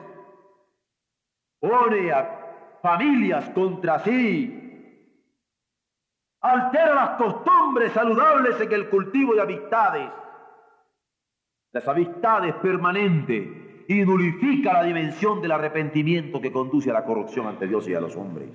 pone 1.62 2.12
a 2.12 2.80
familias 2.82 3.50
contra 3.52 4.00
sí, 4.00 5.24
altera 6.42 6.96
las 6.96 7.10
costumbres 7.12 7.94
saludables 7.94 8.60
en 8.60 8.74
el 8.74 8.90
cultivo 8.90 9.36
de 9.36 9.42
amistades, 9.42 10.12
las 11.72 11.88
amistades 11.88 12.56
permanentes 12.56 13.59
y 13.90 14.06
nulifica 14.06 14.72
la 14.72 14.84
dimensión 14.84 15.42
del 15.42 15.52
arrepentimiento 15.52 16.40
que 16.40 16.52
conduce 16.52 16.92
a 16.92 16.94
la 16.94 17.04
corrupción 17.04 17.48
ante 17.48 17.66
Dios 17.66 17.88
y 17.88 17.96
a 17.96 18.00
los 18.00 18.16
hombres. 18.16 18.52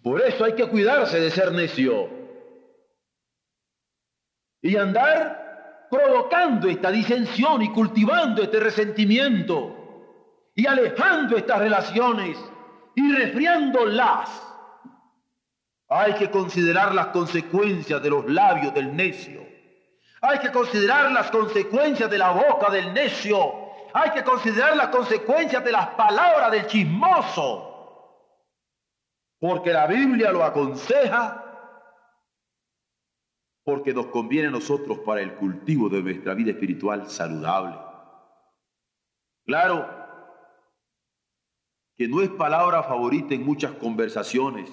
Por 0.00 0.20
eso 0.20 0.44
hay 0.44 0.52
que 0.52 0.68
cuidarse 0.68 1.18
de 1.18 1.28
ser 1.32 1.50
necio 1.50 2.08
y 4.62 4.76
andar 4.76 5.88
provocando 5.90 6.68
esta 6.68 6.92
disensión 6.92 7.62
y 7.62 7.72
cultivando 7.72 8.44
este 8.44 8.60
resentimiento 8.60 10.52
y 10.54 10.64
alejando 10.64 11.36
estas 11.36 11.58
relaciones 11.58 12.38
y 12.94 13.12
resfriándolas. 13.12 14.30
Hay 15.88 16.14
que 16.14 16.30
considerar 16.30 16.94
las 16.94 17.08
consecuencias 17.08 18.00
de 18.00 18.10
los 18.10 18.30
labios 18.30 18.72
del 18.72 18.94
necio 18.94 19.53
hay 20.26 20.38
que 20.38 20.50
considerar 20.50 21.10
las 21.12 21.30
consecuencias 21.30 22.10
de 22.10 22.18
la 22.18 22.30
boca 22.30 22.70
del 22.70 22.94
necio. 22.94 23.36
Hay 23.92 24.10
que 24.10 24.24
considerar 24.24 24.76
las 24.76 24.88
consecuencias 24.88 25.62
de 25.62 25.70
las 25.70 25.88
palabras 25.88 26.50
del 26.50 26.66
chismoso. 26.66 27.70
Porque 29.38 29.72
la 29.72 29.86
Biblia 29.86 30.32
lo 30.32 30.42
aconseja. 30.42 31.42
Porque 33.64 33.92
nos 33.92 34.06
conviene 34.06 34.48
a 34.48 34.50
nosotros 34.50 34.98
para 35.00 35.20
el 35.20 35.34
cultivo 35.34 35.88
de 35.88 36.02
nuestra 36.02 36.34
vida 36.34 36.52
espiritual 36.52 37.08
saludable. 37.08 37.76
Claro 39.44 39.86
que 41.96 42.08
no 42.08 42.22
es 42.22 42.30
palabra 42.30 42.82
favorita 42.82 43.34
en 43.34 43.44
muchas 43.44 43.72
conversaciones 43.72 44.70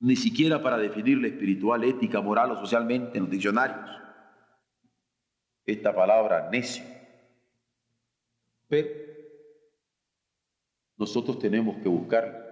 ni 0.00 0.16
siquiera 0.16 0.62
para 0.62 0.78
definir 0.78 1.18
la 1.18 1.28
espiritual, 1.28 1.84
ética, 1.84 2.20
moral 2.22 2.52
o 2.52 2.56
socialmente 2.56 3.18
en 3.18 3.24
los 3.24 3.30
diccionarios. 3.30 3.88
Esta 5.66 5.94
palabra 5.94 6.48
necio. 6.50 6.82
Pero 8.66 8.88
nosotros 10.96 11.38
tenemos 11.38 11.76
que 11.82 11.88
buscarla. 11.88 12.46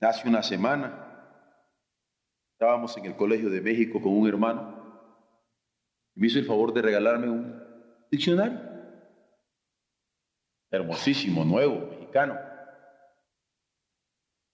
Hace 0.00 0.28
una 0.28 0.42
semana 0.42 1.06
estábamos 2.52 2.96
en 2.96 3.06
el 3.06 3.16
Colegio 3.16 3.48
de 3.48 3.60
México 3.60 4.00
con 4.00 4.12
un 4.12 4.28
hermano 4.28 4.78
y 6.14 6.20
me 6.20 6.26
hizo 6.26 6.38
el 6.38 6.44
favor 6.44 6.74
de 6.74 6.82
regalarme 6.82 7.30
un 7.30 7.62
diccionario. 8.10 8.60
Hermosísimo, 10.70 11.44
nuevo, 11.44 11.86
mexicano. 11.90 12.38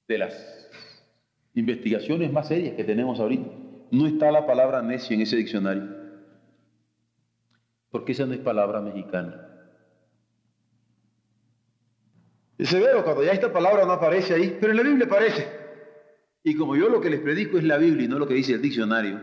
De 0.06 0.18
las 0.18 0.70
investigaciones 1.54 2.32
más 2.32 2.48
serias 2.48 2.74
que 2.74 2.84
tenemos 2.84 3.20
ahorita. 3.20 3.48
No 3.90 4.06
está 4.06 4.30
la 4.30 4.46
palabra 4.46 4.82
necio 4.82 5.14
en 5.14 5.22
ese 5.22 5.36
diccionario. 5.36 5.88
Porque 7.90 8.12
esa 8.12 8.26
no 8.26 8.34
es 8.34 8.40
palabra 8.40 8.80
mexicana. 8.80 9.40
Es 12.58 12.68
severo 12.68 13.04
cuando 13.04 13.22
ya 13.22 13.32
esta 13.32 13.52
palabra 13.52 13.84
no 13.84 13.92
aparece 13.92 14.34
ahí, 14.34 14.56
pero 14.60 14.72
en 14.72 14.76
la 14.78 14.82
Biblia 14.82 15.06
aparece. 15.06 15.48
Y 16.42 16.56
como 16.56 16.76
yo 16.76 16.88
lo 16.88 17.00
que 17.00 17.10
les 17.10 17.20
predico 17.20 17.58
es 17.58 17.64
la 17.64 17.78
Biblia 17.78 18.04
y 18.04 18.08
no 18.08 18.18
lo 18.18 18.28
que 18.28 18.34
dice 18.34 18.52
el 18.52 18.62
diccionario, 18.62 19.20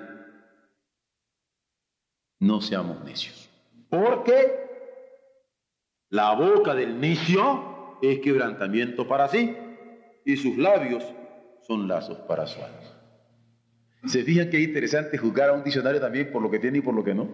no 2.39 2.62
seamos 2.62 3.04
necios. 3.04 3.50
Porque 3.89 4.70
la 6.10 6.34
boca 6.34 6.74
del 6.74 7.00
necio 7.00 7.98
es 8.02 8.20
quebrantamiento 8.20 9.08
para 9.08 9.28
sí 9.28 9.56
y 10.26 10.38
sus 10.38 10.58
labios 10.58 11.04
son 11.72 11.88
lazos 11.88 12.18
para 12.28 12.46
su 12.46 12.62
alma. 12.62 12.80
¿Se 14.06 14.24
fijan 14.24 14.50
que 14.50 14.58
es 14.58 14.64
interesante 14.64 15.18
juzgar 15.18 15.50
a 15.50 15.54
un 15.54 15.64
diccionario 15.64 16.02
también 16.02 16.30
por 16.32 16.42
lo 16.42 16.52
que 16.52 16.60
tiene 16.60 16.80
y 16.80 16.82
por 16.82 16.94
lo 16.94 17.04
que 17.04 17.14
no? 17.14 17.30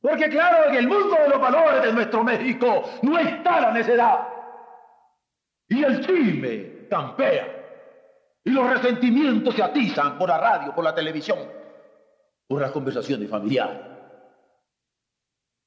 Porque 0.00 0.28
claro, 0.28 0.70
en 0.70 0.74
el 0.74 0.88
mundo 0.88 1.16
de 1.22 1.28
los 1.28 1.40
valores 1.40 1.82
de 1.84 1.92
nuestro 1.92 2.24
México 2.24 2.82
no 3.02 3.18
está 3.18 3.60
la 3.60 3.72
necedad. 3.72 4.26
Y 5.68 5.84
el 5.84 6.04
chisme 6.04 6.88
campea. 6.88 7.46
Y 8.44 8.50
los 8.50 8.68
resentimientos 8.68 9.54
se 9.54 9.62
atizan 9.62 10.18
por 10.18 10.28
la 10.28 10.38
radio, 10.38 10.74
por 10.74 10.82
la 10.82 10.94
televisión, 10.94 11.38
por 12.48 12.60
las 12.60 12.72
conversaciones 12.72 13.30
familiares. 13.30 13.78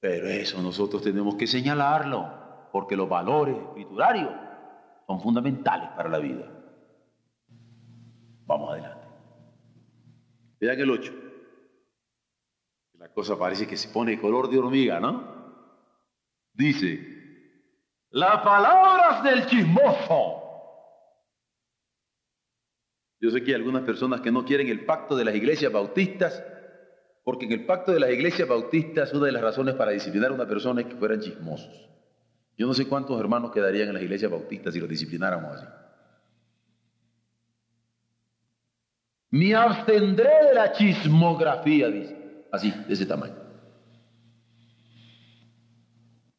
Pero 0.01 0.27
eso 0.27 0.61
nosotros 0.61 1.01
tenemos 1.01 1.35
que 1.35 1.47
señalarlo, 1.47 2.69
porque 2.73 2.97
los 2.97 3.07
valores 3.07 3.55
escriturarios 3.69 4.44
son 5.07 5.21
fundamentales 5.21 5.89
para 5.91 6.09
la 6.09 6.19
vida. 6.19 6.45
Vamos 8.45 8.71
adelante. 8.71 9.07
Vean 10.59 10.79
el 10.79 10.89
8. 10.89 11.13
La 12.93 13.09
cosa 13.09 13.37
parece 13.37 13.67
que 13.67 13.77
se 13.77 13.89
pone 13.89 14.19
color 14.19 14.49
de 14.49 14.57
hormiga, 14.57 14.99
¿no? 14.99 15.35
Dice, 16.53 17.15
las 18.15 18.41
palabras 18.43 19.23
del 19.23 19.45
chismoso. 19.45 20.41
Yo 23.19 23.29
sé 23.29 23.43
que 23.43 23.51
hay 23.51 23.55
algunas 23.55 23.83
personas 23.83 24.21
que 24.21 24.31
no 24.31 24.45
quieren 24.45 24.69
el 24.69 24.85
pacto 24.85 25.15
de 25.15 25.25
las 25.25 25.35
iglesias 25.35 25.71
bautistas, 25.71 26.43
porque 27.23 27.45
en 27.45 27.51
el 27.51 27.65
pacto 27.65 27.91
de 27.91 27.99
las 27.99 28.11
iglesias 28.11 28.47
bautistas 28.47 29.13
una 29.13 29.25
de 29.25 29.31
las 29.33 29.41
razones 29.41 29.75
para 29.75 29.91
disciplinar 29.91 30.31
a 30.31 30.35
una 30.35 30.47
persona 30.47 30.81
es 30.81 30.87
que 30.87 30.95
fueran 30.95 31.19
chismosos. 31.19 31.89
Yo 32.57 32.67
no 32.67 32.73
sé 32.73 32.87
cuántos 32.87 33.19
hermanos 33.19 33.51
quedarían 33.51 33.89
en 33.89 33.95
las 33.95 34.03
iglesias 34.03 34.31
bautistas 34.31 34.73
si 34.73 34.79
los 34.79 34.89
disciplináramos 34.89 35.55
así. 35.55 35.65
Me 39.31 39.53
abstendré 39.53 40.45
de 40.45 40.53
la 40.53 40.71
chismografía, 40.71 41.89
dice. 41.89 42.45
Así, 42.51 42.71
de 42.71 42.93
ese 42.93 43.05
tamaño. 43.05 43.35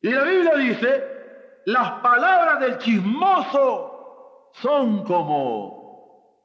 Y 0.01 0.09
la 0.09 0.23
Biblia 0.23 0.55
dice, 0.55 1.05
las 1.67 2.01
palabras 2.01 2.61
del 2.61 2.79
chismoso 2.79 4.53
son 4.55 5.05
como, 5.05 6.41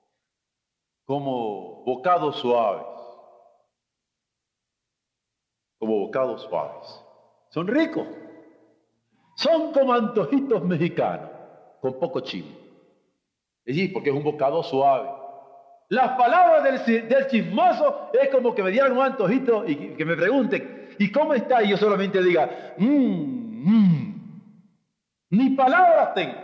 como 1.06 1.84
bocados 1.86 2.38
suaves. 2.38 2.86
Como 5.78 6.00
bocados 6.00 6.42
suaves. 6.42 7.06
Son 7.52 7.68
ricos. 7.68 8.08
Son 9.36 9.72
como 9.72 9.94
antojitos 9.94 10.64
mexicanos, 10.64 11.30
con 11.82 12.00
poco 12.00 12.20
chile. 12.22 12.52
Decir, 13.66 13.94
porque 13.94 14.10
es 14.10 14.16
un 14.16 14.24
bocado 14.24 14.64
suave. 14.64 15.10
Las 15.90 16.18
palabras 16.18 16.86
del, 16.86 17.28
chismoso 17.28 18.12
es 18.14 18.30
como 18.30 18.56
que 18.56 18.64
me 18.64 18.72
dieran 18.72 18.94
un 18.94 19.04
antojito 19.04 19.68
y 19.68 19.96
que 19.96 20.06
me 20.06 20.16
pregunten, 20.16 20.96
¿y 20.98 21.12
cómo 21.12 21.34
está? 21.34 21.62
Y 21.62 21.70
yo 21.70 21.78
solamente 21.78 22.24
diga, 22.24 22.76
mmm, 22.78 22.88
mmm. 23.66 24.12
Ni 25.32 25.50
palabras 25.52 26.14
tengo. 26.14 26.36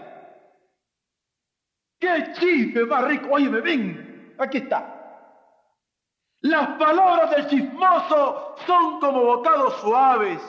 ¡Qué 2.00 2.32
chisme 2.34 2.86
más 2.86 3.06
rico! 3.06 3.30
Oye, 3.32 3.50
me 3.50 3.62
ven, 3.62 4.36
aquí 4.38 4.58
está. 4.58 4.97
Las 6.41 6.67
palabras 6.78 7.32
del 7.32 7.47
chismoso 7.47 8.56
son 8.65 9.00
como 9.00 9.23
bocados 9.23 9.76
suaves. 9.82 10.41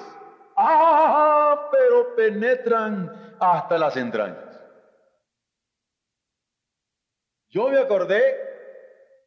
¡Ah! 0.61 1.68
Pero 1.71 2.16
penetran 2.16 3.37
hasta 3.38 3.79
las 3.79 3.97
entrañas. 3.97 4.61
Yo 7.49 7.68
me 7.68 7.79
acordé 7.79 8.21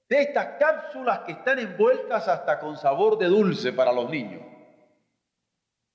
de 0.09 0.21
estas 0.21 0.57
cápsulas 0.59 1.19
que 1.19 1.31
están 1.31 1.59
envueltas 1.59 2.27
hasta 2.27 2.59
con 2.59 2.75
sabor 2.75 3.17
de 3.17 3.27
dulce 3.27 3.71
para 3.71 3.93
los 3.93 4.09
niños. 4.09 4.41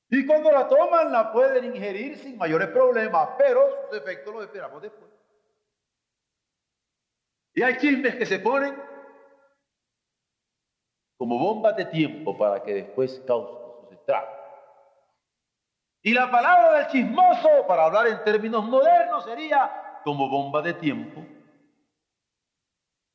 Y 0.08 0.24
cuando 0.26 0.50
la 0.50 0.66
toman 0.68 1.12
la 1.12 1.30
pueden 1.32 1.64
ingerir 1.66 2.16
sin 2.16 2.38
mayores 2.38 2.68
problemas, 2.68 3.30
pero 3.36 3.88
sus 3.90 3.98
efectos 3.98 4.32
los 4.32 4.44
esperamos 4.44 4.80
después. 4.80 5.10
Y 7.52 7.62
hay 7.62 7.76
chismes 7.76 8.16
que 8.16 8.24
se 8.24 8.38
ponen 8.38 8.74
como 11.18 11.38
bombas 11.38 11.76
de 11.76 11.84
tiempo 11.84 12.36
para 12.38 12.62
que 12.62 12.72
después 12.72 13.22
causen 13.26 13.56
sus 13.82 13.92
estragos. 13.92 14.45
Y 16.06 16.14
la 16.14 16.30
palabra 16.30 16.78
del 16.78 16.86
chismoso, 16.86 17.66
para 17.66 17.86
hablar 17.86 18.06
en 18.06 18.22
términos 18.22 18.64
modernos, 18.64 19.24
sería 19.24 20.00
como 20.04 20.28
bomba 20.28 20.62
de 20.62 20.74
tiempo 20.74 21.26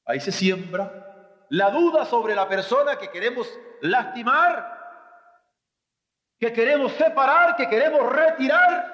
Ahí 0.05 0.19
se 0.19 0.33
siembra 0.33 1.45
la 1.47 1.69
duda 1.69 2.03
sobre 2.03 2.35
la 2.35 2.49
persona 2.49 2.97
que 2.97 3.09
queremos 3.09 3.47
lastimar, 3.79 4.77
que 6.37 6.51
queremos 6.51 6.91
separar, 6.93 7.55
que 7.55 7.69
queremos 7.69 8.11
retirar. 8.11 8.91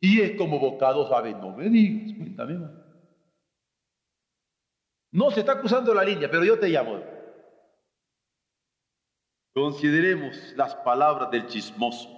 Y 0.00 0.20
es 0.20 0.38
como 0.38 0.60
bocado, 0.60 1.08
¿sabes? 1.08 1.34
No 1.38 1.56
me 1.56 1.68
digas, 1.70 2.16
cuéntame 2.16 2.54
más. 2.54 2.70
No 5.10 5.32
se 5.32 5.40
está 5.40 5.58
cruzando 5.58 5.92
la 5.92 6.04
línea, 6.04 6.30
pero 6.30 6.44
yo 6.44 6.56
te 6.56 6.68
llamo. 6.68 7.13
Consideremos 9.54 10.36
las 10.56 10.74
palabras 10.74 11.30
del 11.30 11.46
chismoso, 11.46 12.10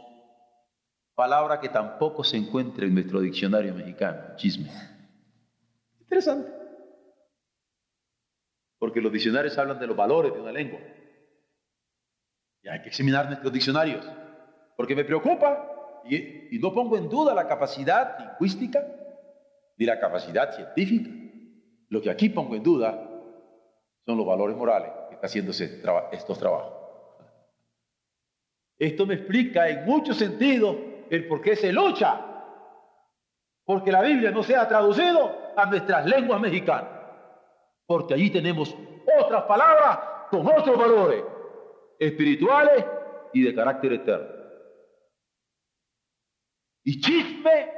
palabra 1.14 1.60
que 1.60 1.68
tampoco 1.68 2.24
se 2.24 2.38
encuentra 2.38 2.86
en 2.86 2.94
nuestro 2.94 3.20
diccionario 3.20 3.74
mexicano, 3.74 4.34
chisme. 4.36 4.70
Interesante. 6.00 6.50
Porque 8.78 9.02
los 9.02 9.12
diccionarios 9.12 9.58
hablan 9.58 9.78
de 9.78 9.86
los 9.86 9.94
valores 9.94 10.32
de 10.32 10.40
una 10.40 10.50
lengua. 10.50 10.80
Y 12.62 12.68
hay 12.68 12.80
que 12.80 12.88
examinar 12.88 13.26
nuestros 13.26 13.52
diccionarios. 13.52 14.06
Porque 14.74 14.96
me 14.96 15.04
preocupa 15.04 16.02
y, 16.08 16.58
no 16.58 16.72
pongo 16.72 16.96
en 16.96 17.08
duda 17.10 17.34
la 17.34 17.46
capacidad 17.46 18.18
lingüística 18.18 18.82
ni 19.76 19.84
la 19.84 20.00
capacidad 20.00 20.54
científica. 20.54 21.10
Lo 21.90 22.00
que 22.00 22.08
aquí 22.08 22.30
pongo 22.30 22.56
en 22.56 22.62
duda 22.62 22.92
son 24.06 24.16
los 24.16 24.26
valores 24.26 24.56
morales 24.56 24.90
que 25.08 25.16
están 25.16 25.28
haciéndose 25.28 25.82
estos 26.12 26.38
trabajos. 26.38 26.75
Esto 28.78 29.06
me 29.06 29.14
explica 29.14 29.68
en 29.68 29.84
muchos 29.84 30.16
sentidos 30.18 30.76
el 31.10 31.26
por 31.28 31.40
qué 31.40 31.56
se 31.56 31.72
lucha 31.72 32.20
porque 33.64 33.90
la 33.90 34.02
Biblia 34.02 34.30
no 34.30 34.42
se 34.42 34.54
ha 34.54 34.68
traducido 34.68 35.36
a 35.56 35.66
nuestras 35.66 36.06
lenguas 36.06 36.40
mexicanas 36.40 36.96
porque 37.86 38.14
allí 38.14 38.30
tenemos 38.30 38.74
otras 39.18 39.44
palabras 39.44 39.98
con 40.30 40.46
otros 40.46 40.76
valores 40.76 41.24
espirituales 41.98 42.84
y 43.32 43.42
de 43.42 43.54
carácter 43.54 43.92
eterno. 43.94 44.36
Y 46.84 47.00
chisme 47.00 47.72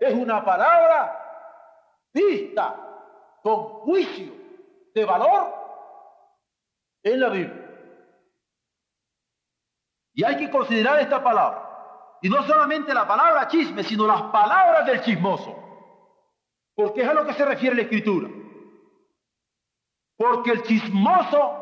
es 0.00 0.14
una 0.14 0.44
palabra 0.44 1.18
vista 2.12 2.76
con 3.42 3.64
juicio 3.80 4.32
de 4.94 5.04
valor 5.04 5.54
en 7.02 7.20
la 7.20 7.28
Biblia. 7.30 7.61
Y 10.14 10.24
hay 10.24 10.36
que 10.36 10.50
considerar 10.50 11.00
esta 11.00 11.22
palabra. 11.22 11.68
Y 12.20 12.28
no 12.28 12.42
solamente 12.44 12.94
la 12.94 13.06
palabra 13.06 13.48
chisme, 13.48 13.82
sino 13.82 14.06
las 14.06 14.22
palabras 14.22 14.86
del 14.86 15.00
chismoso. 15.02 15.58
Porque 16.74 17.02
es 17.02 17.08
a 17.08 17.14
lo 17.14 17.26
que 17.26 17.34
se 17.34 17.44
refiere 17.44 17.76
la 17.76 17.82
escritura. 17.82 18.28
Porque 20.16 20.52
el 20.52 20.62
chismoso 20.62 21.58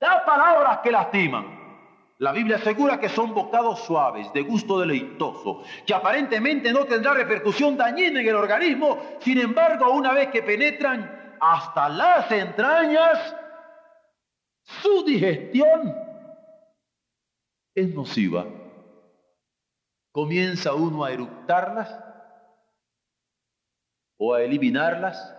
da 0.00 0.24
palabras 0.24 0.78
que 0.78 0.92
lastiman. 0.92 1.54
La 2.18 2.30
Biblia 2.30 2.56
asegura 2.56 3.00
que 3.00 3.08
son 3.08 3.34
bocados 3.34 3.80
suaves, 3.80 4.32
de 4.32 4.42
gusto 4.42 4.78
deleitoso, 4.78 5.62
que 5.84 5.92
aparentemente 5.92 6.72
no 6.72 6.84
tendrá 6.84 7.12
repercusión 7.12 7.76
dañina 7.76 8.20
en 8.20 8.28
el 8.28 8.36
organismo, 8.36 8.98
sin 9.18 9.38
embargo, 9.38 9.90
una 9.90 10.12
vez 10.12 10.28
que 10.28 10.42
penetran 10.42 11.36
hasta 11.40 11.88
las 11.88 12.30
entrañas, 12.30 13.34
su 14.62 15.04
digestión 15.04 16.03
es 17.74 17.94
nociva. 17.94 18.46
Comienza 20.12 20.74
uno 20.74 21.04
a 21.04 21.12
eructarlas 21.12 21.92
o 24.16 24.34
a 24.34 24.42
eliminarlas 24.42 25.34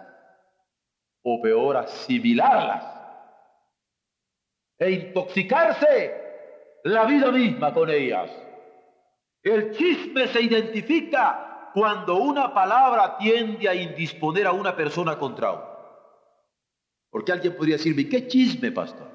o 1.23 1.41
peor, 1.41 1.77
asimilarlas 1.77 2.83
e 4.77 4.91
intoxicarse 4.91 6.25
la 6.83 7.05
vida 7.05 7.31
misma 7.31 7.73
con 7.73 7.89
ellas. 7.89 8.29
El 9.41 9.71
chisme 9.71 10.27
se 10.27 10.41
identifica 10.41 11.71
cuando 11.73 12.17
una 12.17 12.53
palabra 12.53 13.17
tiende 13.17 13.69
a 13.69 13.75
indisponer 13.75 14.45
a 14.47 14.51
una 14.51 14.75
persona 14.75 15.17
contra 15.17 15.51
otra. 15.51 15.75
Porque 17.09 17.31
alguien 17.31 17.55
podría 17.55 17.77
decirme, 17.77 18.09
¿qué 18.09 18.27
chisme, 18.27 18.71
pastor? 18.71 19.14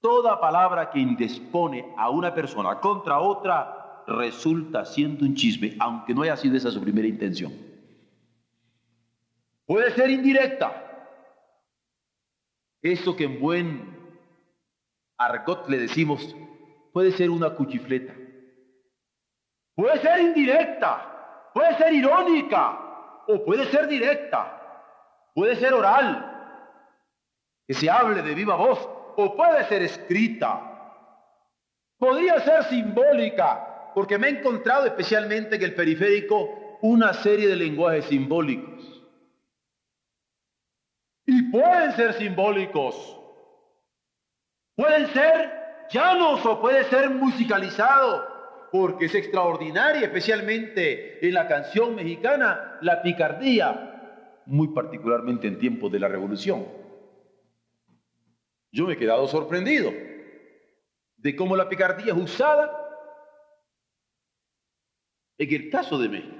Toda 0.00 0.40
palabra 0.40 0.90
que 0.90 1.00
indispone 1.00 1.92
a 1.96 2.10
una 2.10 2.32
persona 2.32 2.78
contra 2.80 3.18
otra 3.18 4.04
resulta 4.06 4.84
siendo 4.84 5.24
un 5.24 5.34
chisme, 5.34 5.76
aunque 5.80 6.14
no 6.14 6.22
haya 6.22 6.36
sido 6.36 6.56
esa 6.56 6.70
su 6.70 6.80
primera 6.80 7.08
intención. 7.08 7.52
Puede 9.66 9.90
ser 9.92 10.10
indirecta, 10.10 10.84
Eso 12.80 13.16
que 13.16 13.24
en 13.24 13.40
buen 13.40 13.98
argot 15.18 15.68
le 15.68 15.78
decimos, 15.78 16.34
puede 16.92 17.10
ser 17.10 17.28
una 17.28 17.50
cuchifleta. 17.50 18.14
Puede 19.74 19.98
ser 20.00 20.20
indirecta, 20.20 21.50
puede 21.52 21.76
ser 21.76 21.92
irónica 21.92 23.24
o 23.26 23.44
puede 23.44 23.66
ser 23.66 23.88
directa, 23.88 25.30
puede 25.34 25.56
ser 25.56 25.74
oral, 25.74 26.24
que 27.66 27.74
se 27.74 27.90
hable 27.90 28.22
de 28.22 28.34
viva 28.34 28.54
voz 28.54 28.97
o 29.20 29.34
puede 29.34 29.64
ser 29.64 29.82
escrita. 29.82 30.62
Podría 31.98 32.38
ser 32.38 32.62
simbólica, 32.64 33.90
porque 33.92 34.16
me 34.16 34.28
he 34.28 34.38
encontrado 34.38 34.86
especialmente 34.86 35.56
en 35.56 35.62
el 35.62 35.74
periférico 35.74 36.78
una 36.82 37.12
serie 37.12 37.48
de 37.48 37.56
lenguajes 37.56 38.04
simbólicos. 38.04 39.04
Y 41.26 41.50
pueden 41.50 41.92
ser 41.96 42.12
simbólicos, 42.14 43.20
pueden 44.76 45.08
ser 45.08 45.50
llanos 45.90 46.46
o 46.46 46.60
puede 46.60 46.84
ser 46.84 47.10
musicalizado, 47.10 48.24
porque 48.70 49.06
es 49.06 49.14
extraordinaria, 49.16 50.02
especialmente 50.02 51.26
en 51.26 51.34
la 51.34 51.48
canción 51.48 51.96
mexicana, 51.96 52.78
la 52.82 53.02
picardía, 53.02 54.44
muy 54.46 54.68
particularmente 54.68 55.48
en 55.48 55.58
tiempos 55.58 55.90
de 55.90 55.98
la 55.98 56.06
revolución. 56.06 56.87
Yo 58.72 58.86
me 58.86 58.94
he 58.94 58.96
quedado 58.96 59.26
sorprendido 59.28 59.92
de 61.16 61.36
cómo 61.36 61.56
la 61.56 61.68
picardía 61.68 62.12
es 62.12 62.18
usada 62.18 62.84
en 65.38 65.54
el 65.54 65.70
caso 65.70 65.98
de 65.98 66.08
México. 66.08 66.36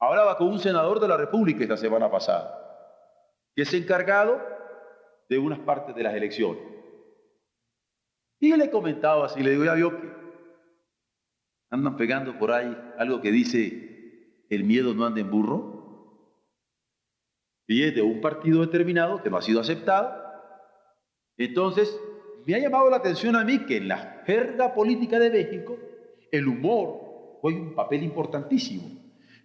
Hablaba 0.00 0.36
con 0.36 0.48
un 0.48 0.58
senador 0.58 1.00
de 1.00 1.08
la 1.08 1.16
República 1.16 1.62
esta 1.62 1.76
semana 1.76 2.10
pasada, 2.10 2.60
que 3.54 3.62
es 3.62 3.72
encargado 3.72 4.40
de 5.28 5.38
unas 5.38 5.60
partes 5.60 5.94
de 5.94 6.02
las 6.02 6.14
elecciones. 6.14 6.62
Y 8.40 8.54
le 8.56 8.70
comentaba 8.70 9.26
así, 9.26 9.42
le 9.42 9.50
digo, 9.50 9.64
ya 9.64 9.74
vio 9.74 9.98
que 9.98 10.12
andan 11.70 11.96
pegando 11.96 12.38
por 12.38 12.52
ahí 12.52 12.76
algo 12.98 13.20
que 13.20 13.30
dice, 13.30 14.46
el 14.50 14.64
miedo 14.64 14.94
no 14.94 15.06
anda 15.06 15.20
en 15.20 15.30
burro. 15.30 15.72
Y 17.66 17.84
es 17.84 17.94
de 17.94 18.02
un 18.02 18.20
partido 18.20 18.60
determinado 18.60 19.22
que 19.22 19.30
no 19.30 19.38
ha 19.38 19.42
sido 19.42 19.60
aceptado. 19.60 20.23
Entonces, 21.36 21.98
me 22.46 22.54
ha 22.54 22.58
llamado 22.58 22.90
la 22.90 22.96
atención 22.96 23.36
a 23.36 23.44
mí 23.44 23.64
que 23.66 23.78
en 23.78 23.88
la 23.88 24.22
jerga 24.26 24.74
política 24.74 25.18
de 25.18 25.30
México 25.30 25.78
el 26.30 26.46
humor 26.46 27.38
juega 27.40 27.60
un 27.60 27.74
papel 27.74 28.02
importantísimo. 28.02 28.90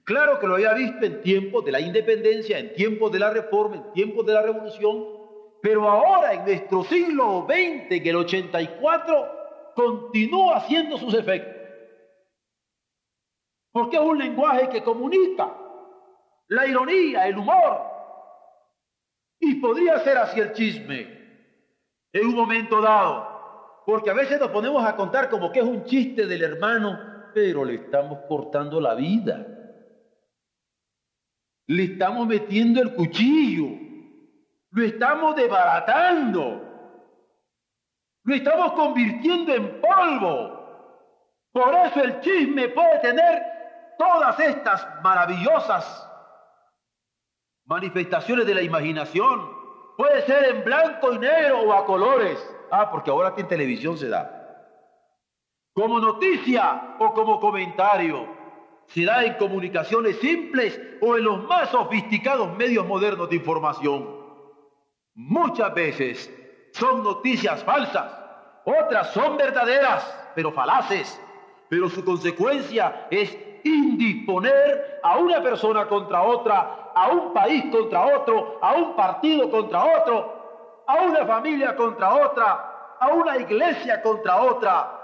Claro 0.04 0.40
que 0.40 0.48
lo 0.48 0.56
había 0.56 0.74
visto 0.74 1.06
en 1.06 1.22
tiempos 1.22 1.64
de 1.66 1.72
la 1.72 1.80
independencia, 1.80 2.58
en 2.58 2.74
tiempos 2.74 3.12
de 3.12 3.20
la 3.20 3.30
reforma, 3.30 3.76
en 3.76 3.94
tiempos 3.94 4.26
de 4.26 4.34
la 4.34 4.42
revolución, 4.42 5.06
pero 5.62 5.88
ahora 5.88 6.34
en 6.34 6.46
nuestro 6.46 6.84
siglo 6.84 7.46
XX, 7.48 7.92
en 7.92 8.08
el 8.08 8.16
84, 8.16 9.40
continúa 9.76 10.58
haciendo 10.58 10.98
sus 10.98 11.14
efectos. 11.14 11.56
Porque 13.72 13.98
es 13.98 14.02
un 14.02 14.18
lenguaje 14.18 14.70
que 14.70 14.84
comunica 14.84 15.56
la 16.48 16.66
ironía, 16.66 17.28
el 17.28 17.38
humor. 17.38 17.82
Y 19.40 19.56
podría 19.56 20.00
ser 20.00 20.18
así 20.18 20.40
el 20.40 20.54
chisme 20.54 21.19
en 22.14 22.28
un 22.28 22.36
momento 22.36 22.82
dado. 22.82 23.84
Porque 23.86 24.10
a 24.10 24.14
veces 24.14 24.40
nos 24.40 24.50
ponemos 24.50 24.86
a 24.86 24.96
contar 24.96 25.30
como 25.30 25.52
que 25.52 25.60
es 25.60 25.66
un 25.66 25.84
chiste 25.84 26.26
del 26.26 26.44
hermano, 26.44 27.00
pero 27.34 27.66
le 27.66 27.76
estamos 27.76 28.20
cortando 28.28 28.80
la 28.80 28.96
vida. 28.96 29.46
Le 31.68 31.84
estamos 31.84 32.28
metiendo 32.28 32.82
el 32.82 32.94
cuchillo. 32.94 33.68
Lo 34.72 34.84
estamos 34.84 35.36
desbaratando. 35.36 36.66
Lo 38.24 38.36
estamos 38.36 38.74
convirtiendo 38.74 39.54
en 39.54 39.82
polvo. 39.82 40.60
Por 41.52 41.74
eso 41.76 42.04
el 42.04 42.20
chisme 42.22 42.70
puede 42.70 43.00
tener 43.00 43.44
todas 43.98 44.40
estas 44.40 44.88
maravillosas 45.02 46.08
manifestaciones 47.66 48.46
de 48.46 48.56
la 48.56 48.62
imaginación 48.62 49.59
Puede 50.00 50.22
ser 50.22 50.56
en 50.56 50.64
blanco 50.64 51.12
y 51.12 51.20
negro 51.20 51.60
o 51.60 51.74
a 51.74 51.86
colores. 51.86 52.40
Ah, 52.72 52.90
porque 52.90 53.12
ahora 53.12 53.30
aquí 53.30 53.42
en 53.42 53.50
televisión 53.50 53.98
se 53.98 54.08
da. 54.08 54.32
Como 55.74 56.00
noticia 56.00 56.96
o 57.00 57.14
como 57.14 57.38
comentario. 57.42 58.26
Se 58.86 59.04
da 59.04 59.26
en 59.26 59.34
comunicaciones 59.34 60.18
simples 60.20 60.80
o 61.02 61.18
en 61.18 61.26
los 61.26 61.44
más 61.44 61.72
sofisticados 61.72 62.56
medios 62.56 62.88
modernos 62.88 63.30
de 63.30 63.36
información. 63.36 64.08
Muchas 65.16 65.74
veces 65.74 66.34
son 66.72 67.04
noticias 67.04 67.62
falsas, 67.66 68.10
otras 68.64 69.12
son 69.12 69.36
verdaderas, 69.36 70.32
pero 70.34 70.54
falaces. 70.54 71.22
Pero 71.68 71.90
su 71.90 72.06
consecuencia 72.06 73.08
es 73.12 73.38
indisponer 73.66 75.02
a 75.04 75.18
una 75.18 75.44
persona 75.44 75.88
contra 75.88 76.22
otra, 76.24 76.89
a 77.00 77.10
un 77.10 77.34
país 77.34 77.66
contra 77.72 78.06
otro, 78.18 78.60
a 78.62 78.74
un 78.74 78.96
partido 78.96 79.50
contra 79.50 79.86
otro, 79.86 80.84
a 80.86 81.02
una 81.04 81.26
familia 81.26 81.76
contra 81.76 82.14
otra, 82.14 82.98
a 83.00 83.08
una 83.14 83.38
iglesia 83.38 84.02
contra 84.02 84.42
otra. 84.42 84.96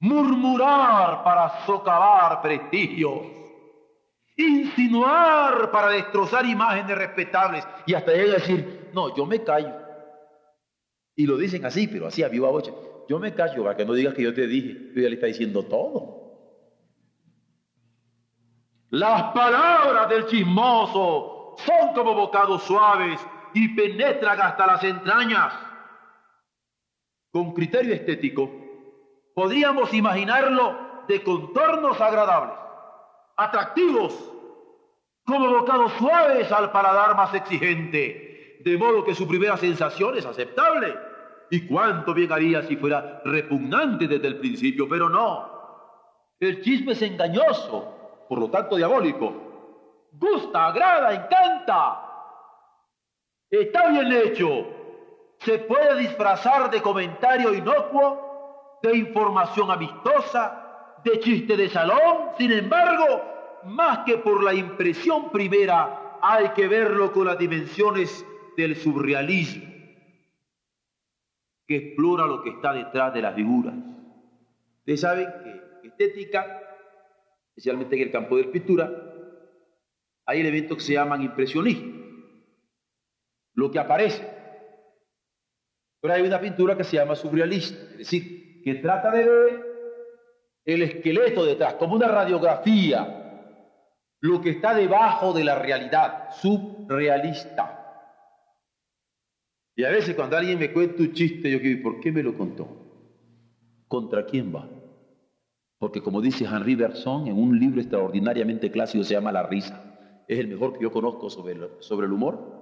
Murmurar 0.00 1.22
para 1.22 1.66
socavar 1.66 2.40
prestigios, 2.40 3.20
insinuar 4.36 5.70
para 5.70 5.90
destrozar 5.90 6.46
imágenes 6.46 6.96
respetables 6.96 7.68
y 7.84 7.92
hasta 7.92 8.12
llega 8.12 8.32
a 8.32 8.38
decir, 8.38 8.90
no, 8.94 9.14
yo 9.14 9.26
me 9.26 9.44
callo. 9.44 9.74
Y 11.14 11.26
lo 11.26 11.36
dicen 11.36 11.66
así, 11.66 11.86
pero 11.88 12.06
así 12.06 12.22
a 12.22 12.28
viva 12.28 12.48
voz. 12.48 12.72
Yo 13.06 13.18
me 13.18 13.34
callo 13.34 13.64
para 13.64 13.76
que 13.76 13.84
no 13.84 13.92
digas 13.92 14.14
que 14.14 14.22
yo 14.22 14.32
te 14.32 14.46
dije, 14.46 14.74
pero 14.94 15.02
ya 15.02 15.08
le 15.10 15.16
está 15.16 15.26
diciendo 15.26 15.62
todo. 15.64 16.19
Las 18.90 19.32
palabras 19.32 20.08
del 20.08 20.26
chismoso 20.26 21.54
son 21.58 21.94
como 21.94 22.12
bocados 22.14 22.64
suaves 22.64 23.24
y 23.54 23.68
penetran 23.68 24.40
hasta 24.40 24.66
las 24.66 24.82
entrañas. 24.82 25.54
Con 27.30 27.54
criterio 27.54 27.94
estético, 27.94 28.50
podríamos 29.34 29.94
imaginarlo 29.94 31.04
de 31.06 31.22
contornos 31.22 32.00
agradables, 32.00 32.56
atractivos, 33.36 34.12
como 35.24 35.48
bocados 35.48 35.92
suaves 35.92 36.50
al 36.50 36.72
paladar 36.72 37.14
más 37.14 37.32
exigente, 37.34 38.58
de 38.64 38.76
modo 38.76 39.04
que 39.04 39.14
su 39.14 39.28
primera 39.28 39.56
sensación 39.56 40.18
es 40.18 40.26
aceptable. 40.26 40.96
Y 41.52 41.66
cuánto 41.66 42.12
bien 42.14 42.32
haría 42.32 42.62
si 42.62 42.76
fuera 42.76 43.22
repugnante 43.24 44.06
desde 44.08 44.26
el 44.26 44.38
principio, 44.38 44.88
pero 44.88 45.08
no. 45.08 45.48
El 46.38 46.62
chisme 46.62 46.92
es 46.92 47.02
engañoso, 47.02 47.99
por 48.30 48.38
lo 48.38 48.48
tanto 48.48 48.76
diabólico. 48.76 49.32
Gusta, 50.12 50.68
agrada, 50.68 51.12
encanta. 51.12 52.00
Está 53.50 53.88
bien 53.88 54.12
hecho. 54.12 54.68
Se 55.38 55.58
puede 55.58 55.98
disfrazar 55.98 56.70
de 56.70 56.80
comentario 56.80 57.52
inocuo, 57.52 58.78
de 58.84 58.96
información 58.96 59.72
amistosa, 59.72 60.94
de 61.02 61.18
chiste 61.18 61.56
de 61.56 61.68
salón. 61.70 62.28
Sin 62.38 62.52
embargo, 62.52 63.20
más 63.64 64.04
que 64.06 64.18
por 64.18 64.44
la 64.44 64.54
impresión 64.54 65.30
primera, 65.30 66.20
hay 66.22 66.50
que 66.50 66.68
verlo 66.68 67.12
con 67.12 67.26
las 67.26 67.36
dimensiones 67.36 68.24
del 68.56 68.76
surrealismo, 68.76 69.64
que 71.66 71.76
explora 71.76 72.26
lo 72.26 72.42
que 72.44 72.50
está 72.50 72.74
detrás 72.74 73.12
de 73.12 73.22
las 73.22 73.34
figuras. 73.34 73.74
Ustedes 74.78 75.00
saben 75.00 75.26
que 75.42 75.88
estética 75.88 76.69
especialmente 77.50 77.96
en 77.96 78.02
el 78.02 78.10
campo 78.10 78.36
de 78.36 78.44
la 78.44 78.52
pintura, 78.52 78.90
hay 80.26 80.40
elementos 80.40 80.78
que 80.78 80.84
se 80.84 80.92
llaman 80.94 81.22
impresionismo, 81.22 81.92
lo 83.54 83.70
que 83.70 83.78
aparece. 83.78 84.26
Pero 86.00 86.14
hay 86.14 86.22
una 86.22 86.40
pintura 86.40 86.76
que 86.76 86.84
se 86.84 86.96
llama 86.96 87.14
surrealista, 87.14 87.82
es 87.92 87.98
decir, 87.98 88.62
que 88.62 88.76
trata 88.76 89.10
de 89.10 89.28
ver 89.28 89.66
el 90.64 90.82
esqueleto 90.82 91.44
detrás, 91.44 91.74
como 91.74 91.96
una 91.96 92.08
radiografía, 92.08 93.16
lo 94.20 94.40
que 94.40 94.50
está 94.50 94.74
debajo 94.74 95.32
de 95.32 95.44
la 95.44 95.58
realidad, 95.58 96.30
subrealista. 96.40 97.76
Y 99.76 99.84
a 99.84 99.90
veces 99.90 100.14
cuando 100.14 100.36
alguien 100.36 100.58
me 100.58 100.72
cuenta 100.72 101.02
un 101.02 101.12
chiste, 101.12 101.50
yo 101.50 101.58
digo, 101.58 101.82
¿por 101.82 102.00
qué 102.00 102.12
me 102.12 102.22
lo 102.22 102.36
contó? 102.36 102.68
¿Contra 103.88 104.24
quién 104.26 104.54
va? 104.54 104.68
Porque 105.80 106.02
como 106.02 106.20
dice 106.20 106.44
Henri 106.44 106.74
Bergson 106.74 107.26
en 107.26 107.38
un 107.38 107.58
libro 107.58 107.80
extraordinariamente 107.80 108.70
clásico 108.70 109.02
se 109.02 109.14
llama 109.14 109.32
La 109.32 109.44
risa, 109.44 109.82
es 110.28 110.38
el 110.38 110.46
mejor 110.46 110.74
que 110.74 110.82
yo 110.82 110.92
conozco 110.92 111.30
sobre 111.30 111.54
el, 111.54 111.70
sobre 111.80 112.06
el 112.06 112.12
humor. 112.12 112.60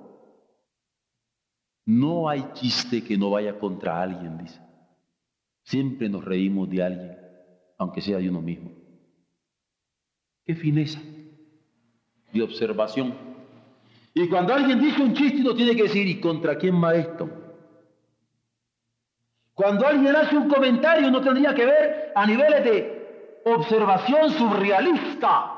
No 1.84 2.28
hay 2.28 2.46
chiste 2.52 3.02
que 3.02 3.18
no 3.18 3.30
vaya 3.30 3.58
contra 3.58 4.00
alguien, 4.00 4.38
dice. 4.38 4.60
Siempre 5.64 6.08
nos 6.08 6.24
reímos 6.24 6.70
de 6.70 6.80
alguien, 6.80 7.18
aunque 7.76 8.00
sea 8.00 8.18
de 8.18 8.30
uno 8.30 8.40
mismo. 8.40 8.70
Qué 10.44 10.54
fineza 10.54 11.00
de 12.32 12.40
observación. 12.40 13.14
Y 14.14 14.28
cuando 14.28 14.54
alguien 14.54 14.78
dice 14.78 15.02
un 15.02 15.12
chiste, 15.14 15.40
uno 15.40 15.56
tiene 15.56 15.74
que 15.74 15.82
decir, 15.82 16.06
¿y 16.06 16.20
contra 16.20 16.56
quién 16.56 16.80
va 16.82 16.94
esto? 16.94 17.28
Cuando 19.54 19.88
alguien 19.88 20.14
hace 20.14 20.36
un 20.36 20.48
comentario, 20.48 21.10
no 21.10 21.20
tendría 21.20 21.52
que 21.52 21.66
ver 21.66 22.12
a 22.14 22.24
niveles 22.24 22.62
de 22.62 22.97
observación 23.54 24.30
surrealista. 24.30 25.54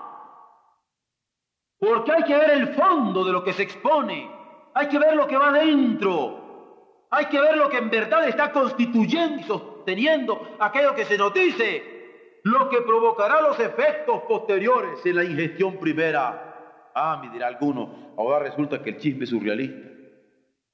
Porque 1.79 2.13
hay 2.13 2.23
que 2.25 2.37
ver 2.37 2.51
el 2.51 2.69
fondo 2.75 3.25
de 3.25 3.33
lo 3.33 3.43
que 3.43 3.53
se 3.53 3.63
expone. 3.63 4.31
Hay 4.75 4.89
que 4.89 4.99
ver 4.99 5.17
lo 5.17 5.27
que 5.27 5.37
va 5.37 5.53
dentro. 5.53 7.07
Hay 7.11 7.27
que 7.27 7.41
ver 7.41 7.57
lo 7.57 7.69
que 7.69 7.79
en 7.79 7.91
verdad 7.91 8.29
está 8.29 8.53
constituyendo 8.53 9.41
y 9.41 9.43
sosteniendo 9.45 10.57
aquello 10.61 10.95
que 10.95 11.05
se 11.05 11.19
nos 11.19 11.33
dice. 11.35 12.41
Lo 12.45 12.69
que 12.69 12.83
provocará 12.83 13.43
los 13.43 13.59
efectos 13.59 14.23
posteriores 14.29 15.05
en 15.05 15.17
la 15.17 15.25
ingestión 15.25 15.79
primera. 15.79 16.91
Ah, 16.95 17.21
me 17.23 17.31
dirá 17.31 17.49
alguno, 17.49 18.15
ahora 18.17 18.41
resulta 18.41 18.83
que 18.83 18.91
el 18.91 18.99
chisme 18.99 19.25
es 19.25 19.31
surrealista. 19.31 19.89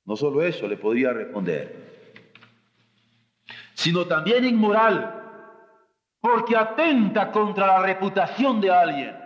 No 0.05 0.17
solo 0.17 0.43
eso 0.43 0.69
le 0.69 0.77
podría 0.77 1.13
responder, 1.13 1.87
sino 3.75 4.07
también 4.07 4.45
inmoral, 4.45 5.26
porque 6.27 6.57
atenta 6.57 7.31
contra 7.31 7.69
la 7.69 7.79
reputación 7.79 8.61
de 8.61 8.69
alguien. 8.69 9.17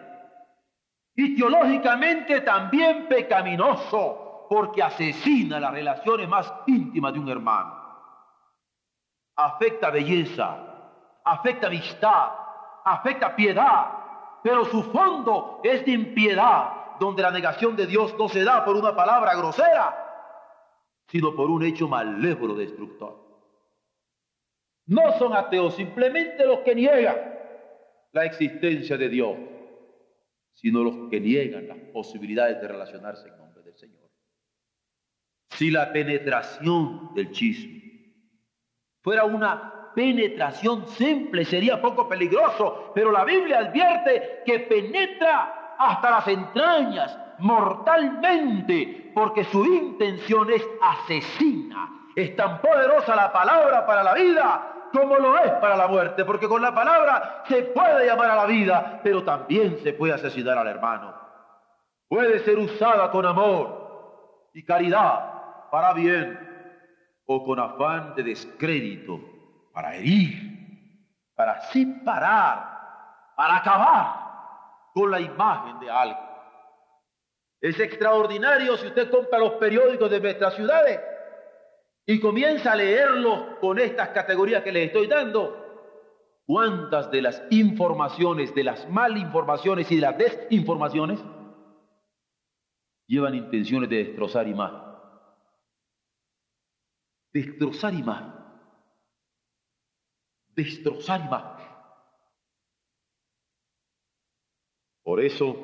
Y 1.17 1.35
teológicamente 1.35 2.43
también 2.43 3.09
pecaminoso, 3.09 4.47
porque 4.51 4.83
asesina 4.83 5.59
las 5.59 5.73
relaciones 5.73 6.29
más 6.29 6.53
íntimas 6.67 7.15
de 7.15 7.19
un 7.19 7.31
hermano. 7.31 7.75
Afecta 9.35 9.89
belleza, 9.89 10.59
afecta 11.25 11.69
amistad, 11.69 12.33
afecta 12.85 13.35
piedad, 13.35 13.87
pero 14.43 14.67
su 14.67 14.83
fondo 14.83 15.63
es 15.65 15.87
de 15.87 15.93
impiedad, 15.93 16.99
donde 17.01 17.23
la 17.23 17.31
negación 17.31 17.77
de 17.77 17.87
Dios 17.87 18.15
no 18.19 18.29
se 18.29 18.45
da 18.45 18.63
por 18.63 18.77
una 18.77 18.95
palabra 18.95 19.35
grosera, 19.37 19.97
sino 21.09 21.35
por 21.35 21.49
un 21.49 21.63
hecho 21.63 21.89
malévolo 21.89 22.55
destructor. 22.55 23.20
No 24.91 25.17
son 25.19 25.35
ateos 25.35 25.77
simplemente 25.77 26.45
los 26.45 26.61
que 26.61 26.75
niegan 26.75 27.17
la 28.11 28.25
existencia 28.25 28.97
de 28.97 29.09
Dios, 29.09 29.37
sino 30.53 30.83
los 30.83 31.09
que 31.09 31.21
niegan 31.21 31.69
las 31.69 31.79
posibilidades 31.93 32.61
de 32.61 32.67
relacionarse 32.67 33.29
en 33.29 33.37
nombre 33.37 33.63
del 33.63 33.77
Señor. 33.77 34.09
Si 35.51 35.71
la 35.71 35.93
penetración 35.93 37.15
del 37.15 37.31
chisme 37.31 38.17
fuera 39.01 39.23
una 39.23 39.93
penetración 39.95 40.89
simple, 40.89 41.45
sería 41.45 41.81
poco 41.81 42.09
peligroso, 42.09 42.91
pero 42.93 43.13
la 43.13 43.25
Biblia 43.25 43.61
advierte 43.61 44.43
que 44.45 44.59
penetra 44.59 45.77
hasta 45.79 46.11
las 46.11 46.27
entrañas, 46.27 47.17
mortalmente, 47.39 49.13
porque 49.15 49.45
su 49.45 49.65
intención 49.65 50.51
es 50.51 50.67
asesina. 50.83 52.09
Es 52.17 52.35
tan 52.35 52.61
poderosa 52.61 53.15
la 53.15 53.33
palabra 53.33 53.87
para 53.87 54.03
la 54.03 54.15
vida 54.15 54.77
como 54.93 55.17
lo 55.17 55.39
es 55.39 55.53
para 55.53 55.77
la 55.77 55.89
muerte, 55.89 56.25
porque 56.25 56.49
con 56.49 56.63
la 56.63 56.75
palabra 56.75 57.45
se 57.49 57.63
puede 57.63 58.07
llamar 58.07 58.31
a 58.31 58.37
la 58.37 58.47
vida, 58.47 59.01
pero 59.03 59.25
también 59.25 59.79
se 59.83 59.93
puede 59.93 60.13
asesinar 60.13 60.59
al 60.59 60.69
hermano. 60.69 61.15
Puede 62.09 62.41
ser 62.41 62.59
usada 62.59 63.11
con 63.11 63.25
amor 63.25 64.51
y 64.53 64.65
caridad 64.65 65.69
para 65.71 65.93
bien 65.93 66.39
o 67.27 67.45
con 67.45 67.61
afán 67.61 68.15
de 68.17 68.25
descrédito 68.25 69.21
para 69.73 69.95
herir, 69.95 70.51
para 71.37 71.61
separar, 71.63 73.35
para 73.37 73.57
acabar 73.57 74.21
con 74.93 75.11
la 75.11 75.21
imagen 75.21 75.79
de 75.79 75.91
algo. 75.91 76.31
Es 77.61 77.79
extraordinario 77.79 78.77
si 78.77 78.87
usted 78.87 79.11
compra 79.11 79.39
los 79.39 79.53
periódicos 79.53 80.11
de 80.11 80.21
nuestras 80.21 80.55
ciudades 80.55 80.99
y 82.07 82.21
comienza 82.21 82.73
a 82.73 82.77
leerlos 82.77 83.59
con 83.61 83.79
estas 83.79 84.09
categorías 84.11 84.63
que 84.63 84.73
les 84.73 84.87
estoy 84.87 85.07
dando. 85.07 85.61
¿Cuántas 86.45 87.11
de 87.11 87.23
las 87.23 87.43
informaciones, 87.51 88.55
de 88.55 88.65
las 88.65 88.89
malinformaciones 88.89 89.91
y 89.93 89.97
de 89.97 90.01
las 90.01 90.19
desinformaciones 90.19 91.21
llevan 93.07 93.35
intenciones 93.35 93.89
de 93.89 94.05
destrozar 94.05 94.49
imagen? 94.49 94.81
Destrozar 97.33 97.95
imagen. 97.95 98.33
Destrozar 100.49 101.21
imagen. 101.21 101.67
Por 105.05 105.21
eso 105.21 105.55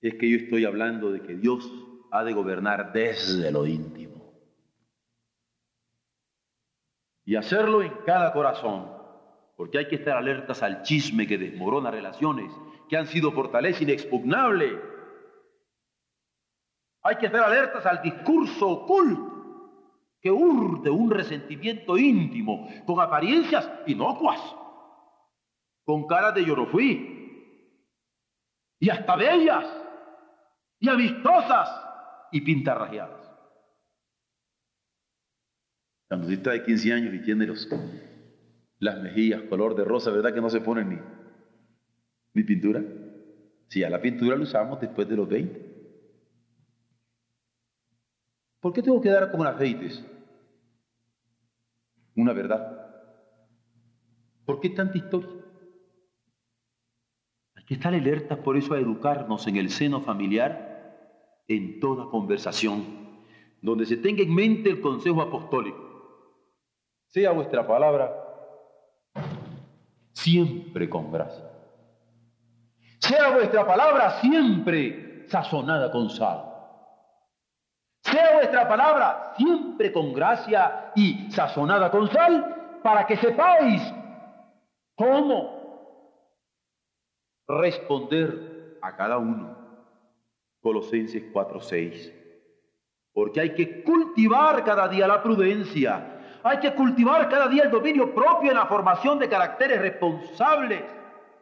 es 0.00 0.14
que 0.14 0.28
yo 0.28 0.36
estoy 0.36 0.64
hablando 0.64 1.10
de 1.12 1.22
que 1.22 1.34
Dios 1.34 1.70
ha 2.10 2.24
de 2.24 2.32
gobernar 2.32 2.92
desde 2.92 3.50
lo 3.50 3.66
íntimo. 3.66 4.01
Y 7.24 7.36
hacerlo 7.36 7.82
en 7.82 7.92
cada 8.04 8.32
corazón, 8.32 8.90
porque 9.56 9.78
hay 9.78 9.88
que 9.88 9.96
estar 9.96 10.16
alertas 10.16 10.62
al 10.62 10.82
chisme 10.82 11.26
que 11.26 11.38
desmorona 11.38 11.90
relaciones 11.90 12.52
que 12.88 12.96
han 12.96 13.06
sido 13.06 13.32
fortaleza 13.32 13.82
inexpugnable. 13.82 14.80
Hay 17.02 17.16
que 17.16 17.26
estar 17.26 17.42
alertas 17.42 17.86
al 17.86 18.02
discurso 18.02 18.68
oculto 18.68 19.32
que 20.20 20.30
urde 20.30 20.88
un 20.88 21.10
resentimiento 21.10 21.98
íntimo 21.98 22.68
con 22.86 23.00
apariencias 23.00 23.68
inocuas, 23.86 24.40
con 25.84 26.06
cara 26.06 26.30
de 26.30 26.44
yo 26.44 26.54
y 28.78 28.90
hasta 28.90 29.16
bellas 29.16 29.64
y 30.78 30.88
amistosas 30.88 31.70
y 32.30 32.40
pintarrajeadas. 32.40 33.21
La 36.12 36.18
musita 36.18 36.50
de 36.50 36.62
15 36.62 36.92
años 36.92 37.14
y 37.14 37.20
tiene 37.20 37.48
las 38.80 39.02
mejillas 39.02 39.40
color 39.48 39.74
de 39.74 39.82
rosa, 39.82 40.10
¿verdad 40.10 40.34
que 40.34 40.42
no 40.42 40.50
se 40.50 40.60
pone 40.60 40.84
ni, 40.84 40.98
ni 42.34 42.42
pintura? 42.42 42.84
Si 43.68 43.82
a 43.82 43.88
la 43.88 44.02
pintura 44.02 44.36
lo 44.36 44.42
usamos 44.42 44.78
después 44.78 45.08
de 45.08 45.16
los 45.16 45.26
20. 45.26 45.58
¿Por 48.60 48.74
qué 48.74 48.82
tengo 48.82 49.00
que 49.00 49.08
dar 49.08 49.32
con 49.32 49.46
aceites? 49.46 50.04
Una 52.14 52.34
verdad. 52.34 52.92
¿Por 54.44 54.60
qué 54.60 54.68
tanta 54.68 54.98
historia? 54.98 55.30
estar 57.70 57.94
alerta 57.94 58.42
por 58.42 58.58
eso 58.58 58.74
a 58.74 58.78
educarnos 58.78 59.46
en 59.46 59.56
el 59.56 59.70
seno 59.70 60.02
familiar 60.02 61.40
en 61.48 61.80
toda 61.80 62.10
conversación, 62.10 62.84
donde 63.62 63.86
se 63.86 63.96
tenga 63.96 64.22
en 64.22 64.34
mente 64.34 64.68
el 64.68 64.82
consejo 64.82 65.22
apostólico. 65.22 65.91
Sea 67.12 67.30
vuestra 67.32 67.66
palabra 67.66 68.10
siempre 70.14 70.88
con 70.88 71.12
gracia. 71.12 71.44
Sea 73.00 73.32
vuestra 73.32 73.66
palabra 73.66 74.20
siempre 74.22 75.26
sazonada 75.28 75.90
con 75.92 76.08
sal. 76.08 76.42
Sea 78.02 78.32
vuestra 78.36 78.66
palabra 78.66 79.34
siempre 79.36 79.92
con 79.92 80.14
gracia 80.14 80.92
y 80.94 81.30
sazonada 81.30 81.90
con 81.90 82.10
sal, 82.10 82.80
para 82.82 83.06
que 83.06 83.18
sepáis 83.18 83.82
cómo 84.94 85.60
responder 87.46 88.78
a 88.80 88.96
cada 88.96 89.18
uno. 89.18 89.54
Colosenses 90.62 91.30
4:6. 91.30 92.10
Porque 93.12 93.40
hay 93.40 93.54
que 93.54 93.82
cultivar 93.82 94.64
cada 94.64 94.88
día 94.88 95.06
la 95.06 95.22
prudencia, 95.22 96.11
hay 96.44 96.58
que 96.58 96.74
cultivar 96.74 97.28
cada 97.28 97.48
día 97.48 97.64
el 97.64 97.70
dominio 97.70 98.14
propio 98.14 98.50
en 98.50 98.56
la 98.56 98.66
formación 98.66 99.18
de 99.18 99.28
caracteres 99.28 99.80
responsables, 99.80 100.82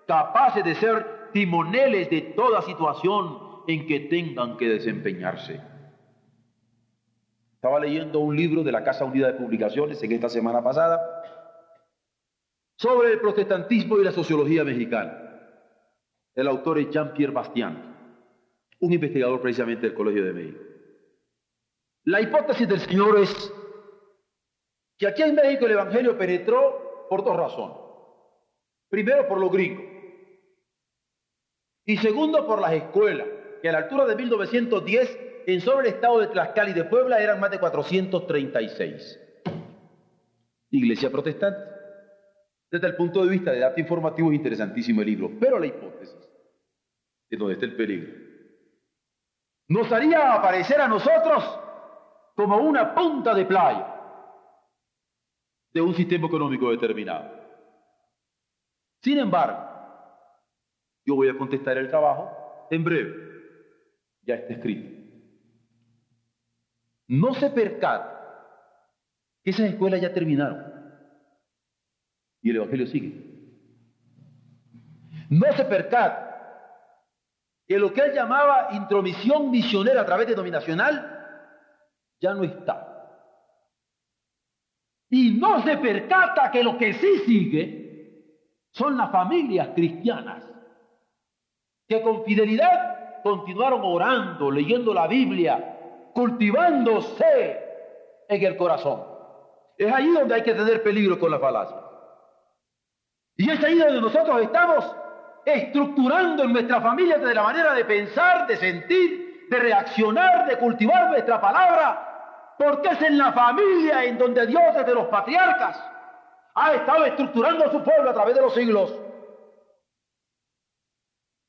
capaces 0.06 0.64
de 0.64 0.74
ser 0.74 1.30
timoneles 1.32 2.10
de 2.10 2.20
toda 2.36 2.62
situación 2.62 3.38
en 3.66 3.86
que 3.86 4.00
tengan 4.00 4.56
que 4.56 4.68
desempeñarse. 4.68 5.60
Estaba 7.54 7.78
leyendo 7.78 8.20
un 8.20 8.36
libro 8.36 8.62
de 8.62 8.72
la 8.72 8.82
Casa 8.82 9.04
Unida 9.04 9.28
de 9.28 9.38
Publicaciones 9.38 10.02
en 10.02 10.12
esta 10.12 10.28
semana 10.28 10.62
pasada 10.62 10.98
sobre 12.76 13.12
el 13.12 13.20
protestantismo 13.20 13.98
y 13.98 14.04
la 14.04 14.12
sociología 14.12 14.64
mexicana. 14.64 15.14
El 16.34 16.48
autor 16.48 16.78
es 16.78 16.90
Jean-Pierre 16.90 17.32
Bastian, 17.32 17.96
un 18.80 18.92
investigador 18.92 19.40
precisamente 19.42 19.86
del 19.86 19.94
Colegio 19.94 20.24
de 20.24 20.32
México. 20.32 20.60
La 22.04 22.22
hipótesis 22.22 22.66
del 22.66 22.80
Señor 22.80 23.18
es 23.20 23.52
que 25.00 25.06
aquí 25.06 25.22
en 25.22 25.34
México 25.34 25.64
el 25.64 25.72
Evangelio 25.72 26.18
penetró 26.18 27.06
por 27.08 27.24
dos 27.24 27.34
razones. 27.34 27.78
Primero, 28.90 29.26
por 29.26 29.40
los 29.40 29.50
gringos. 29.50 29.82
Y 31.86 31.96
segundo, 31.96 32.46
por 32.46 32.60
las 32.60 32.74
escuelas, 32.74 33.26
que 33.62 33.70
a 33.70 33.72
la 33.72 33.78
altura 33.78 34.04
de 34.04 34.14
1910, 34.14 35.18
en 35.46 35.60
sobre 35.62 35.88
el 35.88 35.94
estado 35.94 36.20
de 36.20 36.26
Tlaxcala 36.26 36.68
y 36.68 36.74
de 36.74 36.84
Puebla, 36.84 37.18
eran 37.18 37.40
más 37.40 37.50
de 37.50 37.58
436. 37.58 39.18
Iglesia 40.68 41.10
protestante. 41.10 41.60
Desde 42.70 42.86
el 42.86 42.94
punto 42.94 43.24
de 43.24 43.30
vista 43.30 43.52
de 43.52 43.60
dato 43.60 43.80
informativo 43.80 44.30
es 44.30 44.36
interesantísimo 44.36 45.00
el 45.00 45.06
libro, 45.06 45.30
pero 45.40 45.58
la 45.58 45.66
hipótesis 45.66 46.14
es 47.30 47.38
donde 47.38 47.54
está 47.54 47.64
el 47.64 47.74
peligro. 47.74 48.12
nos 49.68 49.90
haría 49.90 50.34
aparecer 50.34 50.78
a 50.78 50.88
nosotros 50.88 51.58
como 52.36 52.58
una 52.58 52.94
punta 52.94 53.34
de 53.34 53.46
playa 53.46 53.99
de 55.72 55.80
un 55.80 55.94
sistema 55.94 56.26
económico 56.26 56.70
determinado. 56.70 57.30
Sin 59.02 59.18
embargo, 59.18 59.58
yo 61.06 61.14
voy 61.14 61.28
a 61.28 61.38
contestar 61.38 61.78
el 61.78 61.88
trabajo 61.88 62.66
en 62.70 62.84
breve. 62.84 63.14
Ya 64.22 64.34
está 64.34 64.52
escrito. 64.52 65.00
No 67.08 67.34
se 67.34 67.50
percata 67.50 68.18
que 69.42 69.50
esas 69.50 69.70
escuelas 69.70 70.00
ya 70.00 70.12
terminaron. 70.12 70.70
Y 72.42 72.50
el 72.50 72.56
Evangelio 72.56 72.86
sigue. 72.86 73.30
No 75.30 75.52
se 75.52 75.64
percata 75.64 76.30
que 77.66 77.78
lo 77.78 77.92
que 77.92 78.00
él 78.00 78.12
llamaba 78.14 78.68
intromisión 78.72 79.50
misionera 79.50 80.02
a 80.02 80.06
través 80.06 80.26
de 80.26 80.34
dominacional 80.34 81.18
ya 82.20 82.34
no 82.34 82.44
está. 82.44 82.89
Y 85.10 85.32
no 85.32 85.62
se 85.62 85.76
percata 85.76 86.50
que 86.50 86.62
lo 86.62 86.78
que 86.78 86.94
sí 86.94 87.18
sigue 87.26 87.80
son 88.70 88.96
las 88.96 89.10
familias 89.10 89.70
cristianas 89.74 90.44
que 91.88 92.00
con 92.02 92.24
fidelidad 92.24 93.22
continuaron 93.24 93.80
orando, 93.82 94.48
leyendo 94.48 94.94
la 94.94 95.08
Biblia, 95.08 95.76
cultivándose 96.14 97.60
en 98.28 98.44
el 98.44 98.56
corazón. 98.56 99.02
Es 99.76 99.92
ahí 99.92 100.08
donde 100.12 100.36
hay 100.36 100.42
que 100.42 100.54
tener 100.54 100.84
peligro 100.84 101.18
con 101.18 101.32
la 101.32 101.40
falacia. 101.40 101.76
Y 103.36 103.50
es 103.50 103.62
ahí 103.64 103.76
donde 103.76 104.00
nosotros 104.00 104.40
estamos 104.40 104.94
estructurando 105.44 106.44
en 106.44 106.52
nuestra 106.52 106.80
familia 106.80 107.18
de 107.18 107.34
la 107.34 107.42
manera 107.42 107.74
de 107.74 107.84
pensar, 107.84 108.46
de 108.46 108.56
sentir, 108.56 109.48
de 109.50 109.58
reaccionar, 109.58 110.48
de 110.48 110.58
cultivar 110.58 111.10
nuestra 111.10 111.40
palabra, 111.40 112.09
porque 112.60 112.90
es 112.90 113.00
en 113.00 113.16
la 113.16 113.32
familia 113.32 114.04
en 114.04 114.18
donde 114.18 114.46
Dios 114.46 114.62
desde 114.74 114.94
los 114.94 115.06
patriarcas 115.06 115.82
ha 116.54 116.74
estado 116.74 117.06
estructurando 117.06 117.64
a 117.64 117.72
su 117.72 117.82
pueblo 117.82 118.10
a 118.10 118.12
través 118.12 118.34
de 118.34 118.42
los 118.42 118.52
siglos. 118.52 118.94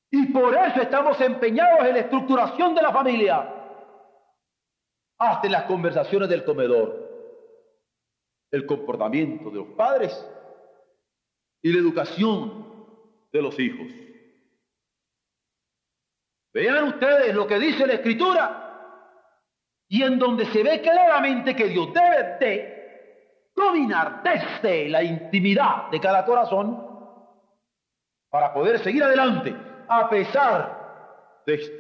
Y 0.10 0.28
por 0.32 0.56
eso 0.56 0.82
estamos 0.82 1.20
empeñados 1.20 1.86
en 1.86 1.96
la 1.96 2.00
estructuración 2.00 2.74
de 2.74 2.82
la 2.82 2.94
familia, 2.94 3.46
hasta 5.18 5.48
en 5.48 5.52
las 5.52 5.64
conversaciones 5.64 6.30
del 6.30 6.46
comedor, 6.46 6.96
el 8.50 8.66
comportamiento 8.66 9.50
de 9.50 9.58
los 9.58 9.68
padres 9.76 10.26
y 11.62 11.74
la 11.74 11.80
educación 11.80 12.88
de 13.34 13.42
los 13.42 13.60
hijos. 13.60 13.88
Vean 16.54 16.86
ustedes 16.86 17.36
lo 17.36 17.46
que 17.48 17.60
dice 17.60 17.86
la 17.86 17.96
Escritura 17.96 18.71
y 19.92 20.04
en 20.04 20.18
donde 20.18 20.46
se 20.46 20.64
ve 20.64 20.80
claramente 20.80 21.54
que 21.54 21.68
Dios 21.68 21.90
debe 21.94 22.38
de 22.40 23.52
dominar 23.54 24.24
desde 24.24 24.88
la 24.88 25.04
intimidad 25.04 25.92
de 25.92 26.00
cada 26.00 26.24
corazón 26.24 26.82
para 28.30 28.54
poder 28.54 28.80
seguir 28.80 29.04
adelante 29.04 29.54
a 29.90 30.10
pesar 30.10 31.42
de 31.46 31.54
esto. 31.56 31.78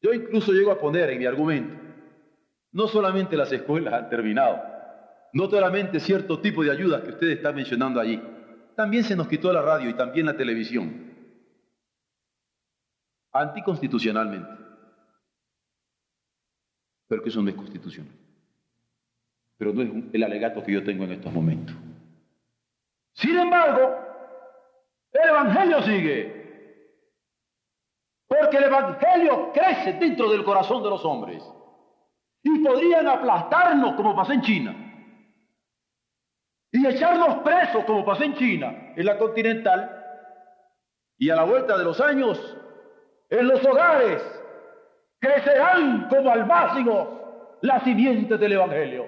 Yo 0.00 0.12
incluso 0.12 0.52
llego 0.52 0.70
a 0.70 0.78
poner 0.78 1.10
en 1.10 1.18
mi 1.18 1.26
argumento, 1.26 1.74
no 2.70 2.86
solamente 2.86 3.36
las 3.36 3.50
escuelas 3.50 3.92
han 3.92 4.08
terminado, 4.08 4.62
no 5.32 5.50
solamente 5.50 5.98
cierto 5.98 6.38
tipo 6.38 6.62
de 6.62 6.70
ayudas 6.70 7.02
que 7.02 7.10
usted 7.10 7.30
está 7.30 7.50
mencionando 7.50 7.98
allí, 7.98 8.22
también 8.76 9.02
se 9.02 9.16
nos 9.16 9.26
quitó 9.26 9.52
la 9.52 9.60
radio 9.60 9.90
y 9.90 9.94
también 9.94 10.26
la 10.26 10.36
televisión, 10.36 11.16
anticonstitucionalmente 13.32 14.69
pero 17.10 17.24
que 17.24 17.28
eso 17.28 17.42
no 17.42 17.50
es 17.50 17.56
constitucional. 17.56 18.14
Pero 19.58 19.72
no 19.72 19.82
es 19.82 19.90
el 20.12 20.22
alegato 20.22 20.62
que 20.62 20.70
yo 20.70 20.84
tengo 20.84 21.02
en 21.02 21.10
estos 21.10 21.32
momentos. 21.32 21.74
Sin 23.14 23.36
embargo, 23.36 23.96
el 25.10 25.28
Evangelio 25.28 25.82
sigue. 25.82 27.10
Porque 28.28 28.58
el 28.58 28.62
Evangelio 28.62 29.50
crece 29.52 29.94
dentro 29.94 30.30
del 30.30 30.44
corazón 30.44 30.84
de 30.84 30.90
los 30.90 31.04
hombres. 31.04 31.42
Y 32.44 32.60
podrían 32.60 33.08
aplastarnos 33.08 33.96
como 33.96 34.14
pasó 34.14 34.32
en 34.32 34.42
China. 34.42 34.76
Y 36.70 36.86
echarnos 36.86 37.38
presos 37.38 37.84
como 37.86 38.04
pasó 38.04 38.22
en 38.22 38.34
China, 38.34 38.92
en 38.94 39.04
la 39.04 39.18
continental. 39.18 39.96
Y 41.18 41.28
a 41.28 41.34
la 41.34 41.42
vuelta 41.42 41.76
de 41.76 41.82
los 41.82 42.00
años, 42.00 42.56
en 43.28 43.48
los 43.48 43.64
hogares 43.64 44.39
crecerán 45.20 46.08
como 46.08 46.30
albácigos 46.30 47.08
las 47.60 47.82
simientes 47.84 48.40
del 48.40 48.52
Evangelio. 48.52 49.06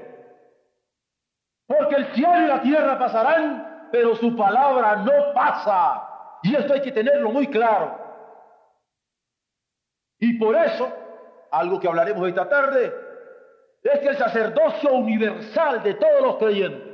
Porque 1.66 1.96
el 1.96 2.06
cielo 2.14 2.40
y 2.42 2.46
la 2.46 2.60
tierra 2.60 2.98
pasarán, 2.98 3.88
pero 3.90 4.14
su 4.16 4.36
palabra 4.36 4.96
no 4.96 5.32
pasa. 5.34 6.08
Y 6.42 6.54
esto 6.54 6.74
hay 6.74 6.82
que 6.82 6.92
tenerlo 6.92 7.30
muy 7.30 7.46
claro. 7.46 7.98
Y 10.18 10.38
por 10.38 10.54
eso, 10.54 10.92
algo 11.50 11.80
que 11.80 11.88
hablaremos 11.88 12.28
esta 12.28 12.48
tarde, 12.48 12.92
es 13.82 13.98
que 14.00 14.08
el 14.08 14.16
sacerdocio 14.16 14.92
universal 14.92 15.82
de 15.82 15.94
todos 15.94 16.20
los 16.20 16.36
creyentes, 16.36 16.92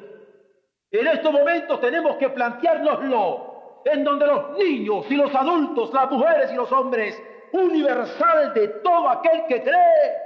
en 0.90 1.06
estos 1.06 1.32
momentos 1.32 1.80
tenemos 1.80 2.16
que 2.16 2.30
planteárnoslo, 2.30 3.82
en 3.84 4.04
donde 4.04 4.26
los 4.26 4.56
niños 4.58 5.10
y 5.10 5.16
los 5.16 5.34
adultos, 5.34 5.92
las 5.92 6.10
mujeres 6.10 6.52
y 6.52 6.56
los 6.56 6.70
hombres 6.72 7.20
universal 7.52 8.52
de 8.54 8.68
todo 8.68 9.08
aquel 9.08 9.46
que 9.46 9.62
cree, 9.62 10.16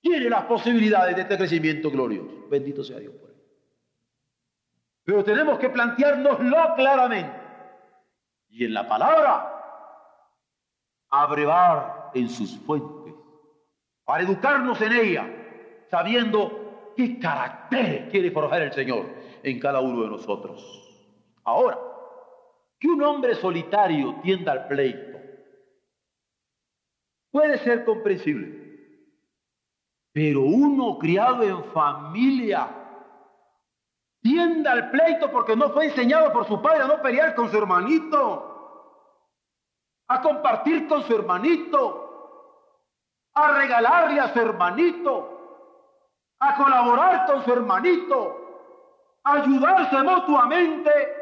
tiene 0.00 0.30
las 0.30 0.44
posibilidades 0.44 1.16
de 1.16 1.22
este 1.22 1.36
crecimiento 1.36 1.90
glorioso. 1.90 2.48
Bendito 2.48 2.84
sea 2.84 2.98
Dios 2.98 3.14
por 3.14 3.30
él. 3.30 3.36
Pero 5.04 5.24
tenemos 5.24 5.58
que 5.58 5.70
planteárnoslo 5.70 6.74
claramente. 6.76 7.38
Y 8.50 8.64
en 8.64 8.74
la 8.74 8.88
palabra, 8.88 9.58
abrevar 11.10 12.10
en 12.14 12.28
sus 12.28 12.58
fuentes, 12.58 13.14
para 14.04 14.22
educarnos 14.22 14.80
en 14.80 14.92
ella, 14.92 15.26
sabiendo 15.90 16.92
qué 16.96 17.18
carácter 17.18 18.08
quiere 18.10 18.30
forjar 18.30 18.62
el 18.62 18.72
Señor 18.72 19.06
en 19.42 19.60
cada 19.60 19.80
uno 19.80 20.02
de 20.02 20.08
nosotros. 20.08 20.84
Ahora, 21.44 21.78
que 22.78 22.88
un 22.88 23.02
hombre 23.02 23.34
solitario 23.34 24.16
tienda 24.22 24.52
al 24.52 24.68
pleito, 24.68 25.07
Puede 27.30 27.58
ser 27.58 27.84
comprensible. 27.84 28.58
Pero 30.12 30.42
uno 30.42 30.98
criado 30.98 31.42
en 31.42 31.64
familia 31.72 32.68
tienda 34.20 34.72
al 34.72 34.90
pleito 34.90 35.30
porque 35.30 35.54
no 35.54 35.70
fue 35.70 35.86
enseñado 35.86 36.32
por 36.32 36.46
su 36.46 36.60
padre 36.60 36.82
a 36.82 36.86
no 36.86 37.02
pelear 37.02 37.34
con 37.34 37.50
su 37.50 37.56
hermanito, 37.56 38.48
a 40.08 40.22
compartir 40.22 40.88
con 40.88 41.02
su 41.04 41.14
hermanito, 41.14 42.08
a 43.34 43.52
regalarle 43.58 44.20
a 44.20 44.32
su 44.32 44.40
hermanito, 44.40 45.38
a 46.40 46.56
colaborar 46.56 47.26
con 47.26 47.44
su 47.44 47.52
hermanito, 47.52 49.20
a 49.22 49.32
ayudarse 49.34 50.02
mutuamente 50.02 51.17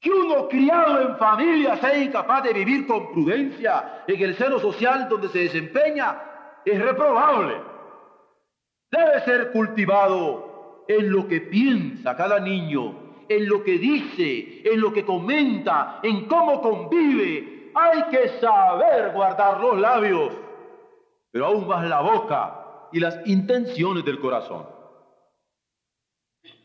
que 0.00 0.10
uno 0.10 0.48
criado 0.48 1.00
en 1.00 1.16
familia 1.16 1.76
sea 1.76 1.98
incapaz 1.98 2.44
de 2.44 2.52
vivir 2.52 2.86
con 2.86 3.12
prudencia 3.12 4.04
en 4.06 4.20
el 4.20 4.36
seno 4.36 4.60
social 4.60 5.08
donde 5.08 5.28
se 5.28 5.40
desempeña 5.40 6.22
es 6.64 6.80
reprobable. 6.80 7.60
Debe 8.90 9.20
ser 9.24 9.50
cultivado 9.50 10.84
en 10.86 11.10
lo 11.10 11.26
que 11.26 11.40
piensa 11.40 12.16
cada 12.16 12.38
niño, 12.38 13.24
en 13.28 13.48
lo 13.48 13.62
que 13.64 13.72
dice, 13.72 14.62
en 14.64 14.80
lo 14.80 14.92
que 14.92 15.04
comenta, 15.04 15.98
en 16.02 16.26
cómo 16.26 16.62
convive. 16.62 17.72
Hay 17.74 18.04
que 18.04 18.28
saber 18.40 19.12
guardar 19.12 19.60
los 19.60 19.78
labios, 19.78 20.32
pero 21.30 21.46
aún 21.46 21.66
más 21.66 21.86
la 21.88 22.00
boca 22.00 22.88
y 22.92 23.00
las 23.00 23.26
intenciones 23.26 24.04
del 24.04 24.20
corazón. 24.20 24.66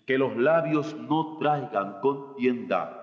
Que 0.05 0.17
los 0.17 0.35
labios 0.37 0.93
no 0.95 1.37
traigan 1.39 1.99
contienda 1.99 3.02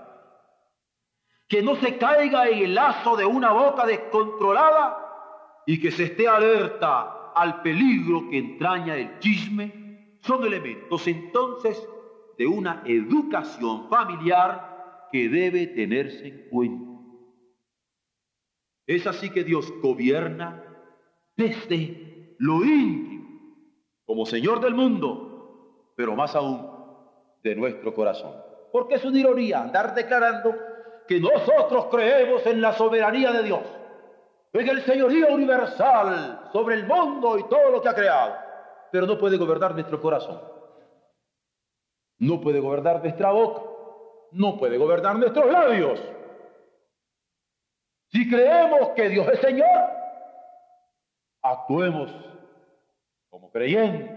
que 1.51 1.63
no 1.63 1.75
se 1.75 1.99
caiga 1.99 2.49
en 2.49 2.63
el 2.63 2.75
lazo 2.77 3.17
de 3.17 3.27
una 3.27 3.51
boca 3.51 3.85
descontrolada 3.85 5.63
y 5.67 5.81
que 5.81 5.91
se 5.91 6.05
esté 6.05 6.29
alerta 6.29 7.33
al 7.35 7.61
peligro 7.61 8.31
que 8.31 8.39
entraña 8.39 8.95
el 8.95 9.19
chisme, 9.19 10.17
son 10.21 10.45
elementos 10.45 11.09
entonces 11.09 11.85
de 12.39 12.47
una 12.47 12.85
educación 12.87 13.89
familiar 13.89 15.09
que 15.11 15.29
debe 15.29 15.67
tenerse 15.67 16.29
en 16.29 16.49
cuenta. 16.51 16.91
Es 18.87 19.09
así 19.09 19.31
que 19.31 19.43
Dios 19.43 19.73
gobierna 19.83 20.65
desde 21.37 22.37
lo 22.39 22.65
íntimo, 22.65 23.27
como 24.05 24.25
Señor 24.25 24.61
del 24.61 24.75
mundo, 24.75 25.95
pero 25.97 26.15
más 26.15 26.37
aún 26.37 26.65
de 27.43 27.57
nuestro 27.57 27.93
corazón. 27.93 28.37
Porque 28.71 28.95
es 28.95 29.05
una 29.05 29.19
ironía 29.19 29.63
andar 29.63 29.97
declarando 29.97 30.70
que 31.11 31.19
nosotros 31.19 31.87
creemos 31.91 32.47
en 32.47 32.61
la 32.61 32.73
soberanía 32.73 33.33
de 33.33 33.43
Dios. 33.43 33.63
en 34.53 34.69
el 34.69 34.83
señorío 34.83 35.35
universal 35.35 36.49
sobre 36.53 36.77
el 36.77 36.87
mundo 36.87 37.37
y 37.37 37.49
todo 37.49 37.73
lo 37.73 37.83
que 37.83 37.89
ha 37.89 37.95
creado, 37.97 38.37
pero 38.93 39.07
no 39.07 39.19
puede 39.19 39.37
gobernar 39.37 39.75
nuestro 39.75 40.01
corazón. 40.01 40.41
No 42.19 42.41
puede 42.41 42.61
gobernar 42.61 43.03
nuestra 43.03 43.33
boca, 43.33 43.61
no 44.31 44.57
puede 44.57 44.79
gobernar 44.79 45.19
nuestros 45.19 45.51
labios. 45.51 46.01
Si 48.13 48.31
creemos 48.31 48.91
que 48.91 49.09
Dios 49.09 49.27
es 49.33 49.41
Señor, 49.41 49.91
actuemos 51.43 52.09
como 53.31 53.51
creyentes 53.51 54.17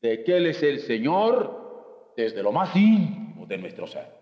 de 0.00 0.24
que 0.24 0.36
Él 0.38 0.46
es 0.46 0.60
el 0.64 0.80
Señor 0.80 2.12
desde 2.16 2.42
lo 2.42 2.50
más 2.50 2.74
íntimo 2.74 3.46
de 3.46 3.58
nuestro 3.58 3.86
ser. 3.86 4.19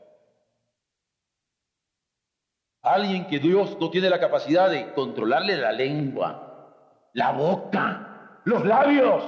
Alguien 2.88 3.26
que 3.26 3.38
Dios 3.38 3.76
no 3.78 3.90
tiene 3.90 4.08
la 4.08 4.18
capacidad 4.18 4.70
de 4.70 4.94
controlarle 4.94 5.58
la 5.58 5.72
lengua, 5.72 7.10
la 7.12 7.32
boca, 7.32 8.40
los 8.44 8.64
labios, 8.64 9.24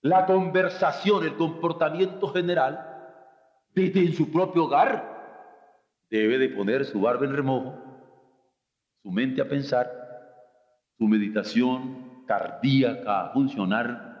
la 0.00 0.26
conversación, 0.26 1.24
el 1.24 1.36
comportamiento 1.36 2.26
general, 2.32 2.88
desde 3.72 4.00
en 4.00 4.14
su 4.14 4.32
propio 4.32 4.64
hogar, 4.64 6.02
debe 6.10 6.38
de 6.38 6.48
poner 6.48 6.84
su 6.84 7.00
barba 7.00 7.24
en 7.24 7.36
remojo, 7.36 7.78
su 9.00 9.12
mente 9.12 9.40
a 9.40 9.48
pensar, 9.48 9.92
su 10.98 11.06
meditación 11.06 12.24
cardíaca 12.26 13.26
a 13.26 13.32
funcionar, 13.32 14.12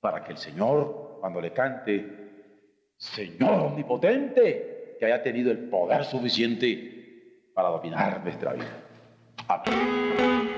para 0.00 0.24
que 0.24 0.32
el 0.32 0.38
Señor, 0.38 1.18
cuando 1.20 1.42
le 1.42 1.52
cante, 1.52 2.22
Señor 2.96 3.66
omnipotente, 3.66 4.71
que 5.02 5.06
haya 5.06 5.20
tenido 5.20 5.50
el 5.50 5.58
poder 5.58 6.04
suficiente 6.04 7.50
para 7.54 7.70
dominar 7.70 8.22
nuestra 8.22 8.52
vida. 8.52 8.70
Amén. 9.48 10.51